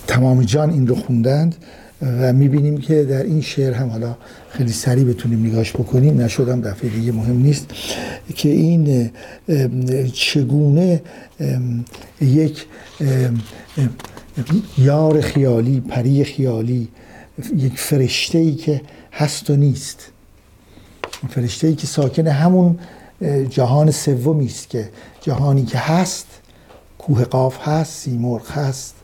تمام 0.07 0.43
جان 0.43 0.71
این 0.71 0.87
رو 0.87 0.95
خوندند. 0.95 1.57
و 2.03 2.33
می‌بینیم 2.33 2.79
که 2.79 3.05
در 3.05 3.23
این 3.23 3.41
شعر 3.41 3.73
هم 3.73 3.89
حالا 3.89 4.17
خیلی 4.49 4.73
سریع 4.73 5.05
بتونیم 5.05 5.47
نگاش 5.47 5.73
بکنیم. 5.73 6.21
نشدم 6.21 6.61
دفعه 6.61 6.91
دیگه 6.91 7.13
مهم 7.13 7.39
نیست 7.39 7.67
که 8.35 8.49
این 8.49 9.11
چگونه 10.13 11.03
یک 12.21 12.67
یار 14.79 15.21
خیالی 15.21 15.81
پری 15.81 16.25
خیالی 16.25 16.89
یک 17.57 17.79
فرشته 17.79 18.39
ای 18.39 18.55
که 18.55 18.81
هست 19.13 19.51
و 19.51 19.57
نیست. 19.57 20.07
فرشته 21.29 21.67
ای 21.67 21.75
که 21.75 21.87
ساکن 21.87 22.27
همون 22.27 22.79
جهان 23.49 23.91
سومی 23.91 24.47
است 24.47 24.69
که 24.69 24.89
جهانی 25.21 25.65
که 25.65 25.79
هست 25.79 26.27
کوه 26.99 27.25
قاف 27.25 27.69
هست 27.69 27.93
سیمرغ 27.93 28.51
هست. 28.51 28.95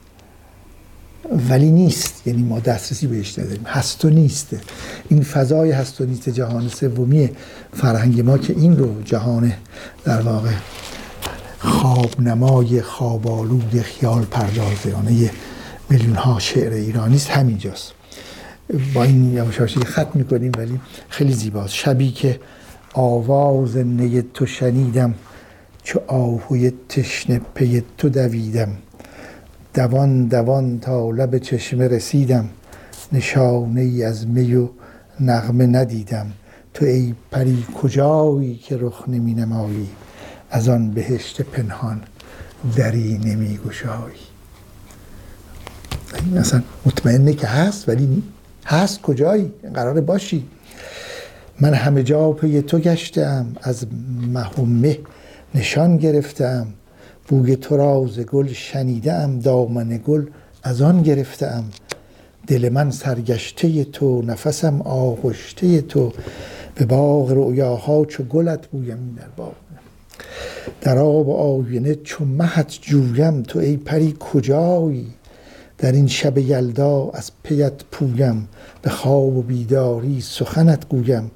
ولی 1.49 1.71
نیست. 1.71 2.27
یعنی 2.27 2.43
ما 2.43 2.61
دسترسی 2.61 3.07
بهش 3.07 3.39
نداریم. 3.39 3.65
هست 3.67 4.05
و 4.05 4.11
نیسته 4.11 4.61
این 5.09 5.23
فضای 5.23 5.71
هست 5.71 6.01
و 6.01 6.05
نیست. 6.05 6.29
جهان 6.29 6.69
سومی 6.69 7.31
فرهنگ 7.73 8.21
ما 8.21 8.39
که 8.39 8.53
این 8.53 8.77
رو 8.77 9.03
جهان 9.03 9.53
در 10.05 10.21
واقع 10.21 10.51
خواب 11.59 12.21
نمای 12.21 12.83
خواب 12.83 13.29
آلود 13.29 13.81
خیال 13.81 14.23
پردازانه 14.23 15.31
میلیون 15.91 16.17
ها 16.17 16.39
شعر 16.39 16.73
ایرانی 16.73 17.17
است. 17.17 17.31
همینجاست. 17.31 17.93
با 18.95 19.05
این 19.05 19.33
یواشاشی 19.33 19.81
خط 19.81 20.09
می‌کنیم 20.15 20.53
ولی 20.59 20.81
خیلی 21.09 21.33
زیباست. 21.33 21.75
شبی 21.75 22.11
که 22.11 22.41
آواز 22.95 23.77
نی 23.77 24.23
تو 24.23 24.47
شنیدم 24.47 25.15
چو 25.83 26.01
آهوی 26.07 26.73
تشنه 26.89 27.41
پی 27.55 27.83
تو 27.99 28.09
دویدم. 28.09 28.69
دوان 29.77 30.25
دوان 30.25 30.81
تا 30.81 31.11
لب 31.11 31.39
چشمه 31.39 31.89
رسیدم. 31.89 32.49
نشانه 33.13 33.81
ای 33.81 34.05
از 34.05 34.27
می 34.27 34.55
و 34.55 34.69
نغمه 35.21 35.67
ندیدم. 35.67 36.27
تو 36.75 36.85
ای 36.85 37.15
پری 37.31 37.65
کجایی 37.83 38.57
که 38.57 38.77
رخ 38.81 39.09
نمی 39.09 39.35
نمایی؟ 39.35 39.89
از 40.51 40.69
آن 40.69 40.91
بهشت 40.91 41.43
پنهان 41.43 42.01
دری 42.77 43.19
نمی 43.19 43.59
گشایی. 43.67 44.27
مثلا 46.35 46.63
مطمئنه 46.87 47.33
که 47.33 47.47
هست 47.47 47.89
ولی 47.89 48.23
هست 48.67 49.03
کجایی؟ 49.03 49.53
قرار 49.75 50.01
باشی. 50.01 50.47
من 51.61 51.75
همه 51.75 52.03
جا 52.03 52.33
پی 52.33 52.63
تو 52.63 52.79
گشتم 52.79 53.47
از 53.63 53.87
مه 54.59 54.99
نشان 55.55 55.97
گرفتم. 55.97 56.67
بوی 57.29 57.57
تو 57.57 57.77
راز 57.77 58.19
گل 58.19 58.47
شنیدم 58.47 59.39
دامن 59.39 60.01
گل 60.07 60.27
از 60.63 60.83
آن 60.83 61.03
گرفتم. 61.03 61.65
دل 62.47 62.69
من 62.69 62.91
سرگشته 62.91 63.85
تو 63.85 64.23
نفسم 64.23 64.83
آغشته 64.83 65.81
تو. 65.81 66.13
به 66.75 66.85
باغ 66.85 67.31
رؤیاها 67.31 68.05
چو 68.05 68.23
گلت 68.23 68.67
بویم 68.67 69.17
در 69.19 69.29
باغ. 69.37 69.53
در 70.81 70.99
آب 70.99 71.31
آینه 71.31 71.95
چو 71.95 72.25
مهت 72.25 72.79
جویم. 72.83 73.43
تو 73.43 73.59
ای 73.59 73.77
پری 73.77 74.17
کجایی؟ 74.21 75.07
در 75.79 75.93
این 75.93 76.07
شب 76.07 76.39
یلدا 76.39 77.11
از 77.15 77.31
پیت 77.43 77.85
پویم. 77.93 78.49
به 78.83 78.91
خواب 78.91 79.37
و 79.37 79.43
بیداری 79.43 80.21
سخنت 80.21 80.89
گویم. 80.89 81.31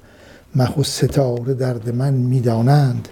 مه 0.55 0.79
و 0.79 0.83
ستاره 0.83 1.53
درد 1.53 1.89
من 1.95 2.13
می‌دانند. 2.13 3.07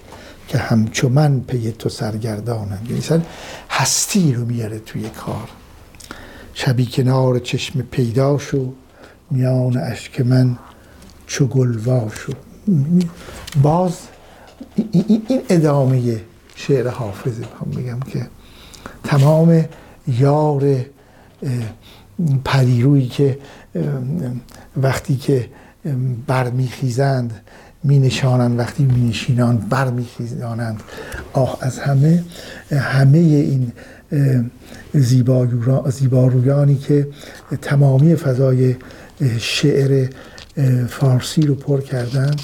که 0.49 0.57
همچو 0.57 1.09
من 1.09 1.39
پی 1.39 1.71
تو 1.71 1.89
سرگردانند 1.89 2.87
یعنی 2.89 3.23
هستی 3.69 4.33
رو 4.33 4.45
میاره 4.45 4.79
توی 4.79 5.09
کار. 5.09 5.49
شبی 6.53 6.85
کنار 6.85 7.39
چشم 7.39 7.81
پیدا 7.81 8.37
شو 8.37 8.73
میان 9.31 9.77
اشک 9.77 10.21
من 10.21 10.57
چو 11.27 11.47
گلوا 11.47 12.09
شو. 12.09 12.33
باز 13.61 13.97
این 14.91 15.41
ادامه 15.49 16.21
شعر 16.55 16.87
حافظه 16.87 17.43
میگم 17.65 17.99
که 17.99 18.27
تمام 19.03 19.65
یار 20.07 20.85
پریرویی 22.45 23.07
که 23.07 23.39
وقتی 24.77 25.15
که 25.15 25.49
برمیخیزند 26.27 27.41
می 27.83 27.99
نشانند 27.99 28.59
وقتی 28.59 28.83
می 28.83 29.09
نشینند 29.09 29.69
برمیخیزانند. 29.69 30.83
آه 31.33 31.57
از 31.61 31.79
همه 31.79 32.23
همه 32.71 33.17
این 33.17 33.71
زیبارویانی 35.89 36.75
که 36.75 37.07
تمامی 37.61 38.15
فضای 38.15 38.75
شعر 39.39 40.09
فارسی 40.87 41.41
رو 41.41 41.55
پر 41.55 41.81
کردند 41.81 42.41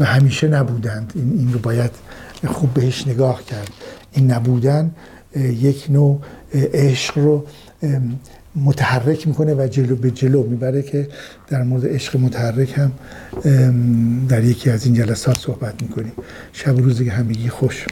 و 0.00 0.04
همیشه 0.04 0.48
نبودند. 0.48 1.12
این, 1.14 1.38
این 1.38 1.52
رو 1.52 1.58
باید 1.58 1.90
خوب 2.46 2.74
بهش 2.74 3.06
نگاه 3.06 3.44
کرد. 3.44 3.70
این 4.12 4.30
نبودن 4.30 4.90
یک 5.36 5.86
نوع 5.90 6.20
عشق 6.54 7.18
رو 7.18 7.46
متحرک 8.56 9.28
می‌کنه 9.28 9.54
و 9.54 9.68
جلو 9.70 9.96
به 9.96 10.10
جلو 10.10 10.42
می‌بره 10.42 10.82
که 10.82 11.08
در 11.48 11.62
مورد 11.62 11.86
عشق 11.86 12.16
متحرک 12.16 12.78
هم 12.78 12.92
در 14.28 14.44
یکی 14.44 14.70
از 14.70 14.86
این 14.86 14.94
جلسات 14.94 15.38
صحبت 15.38 15.82
می‌کنیم. 15.82 16.12
شب 16.52 16.76
و 16.76 16.80
روز 16.80 17.00
همگی 17.00 17.48
خوش. 17.48 17.86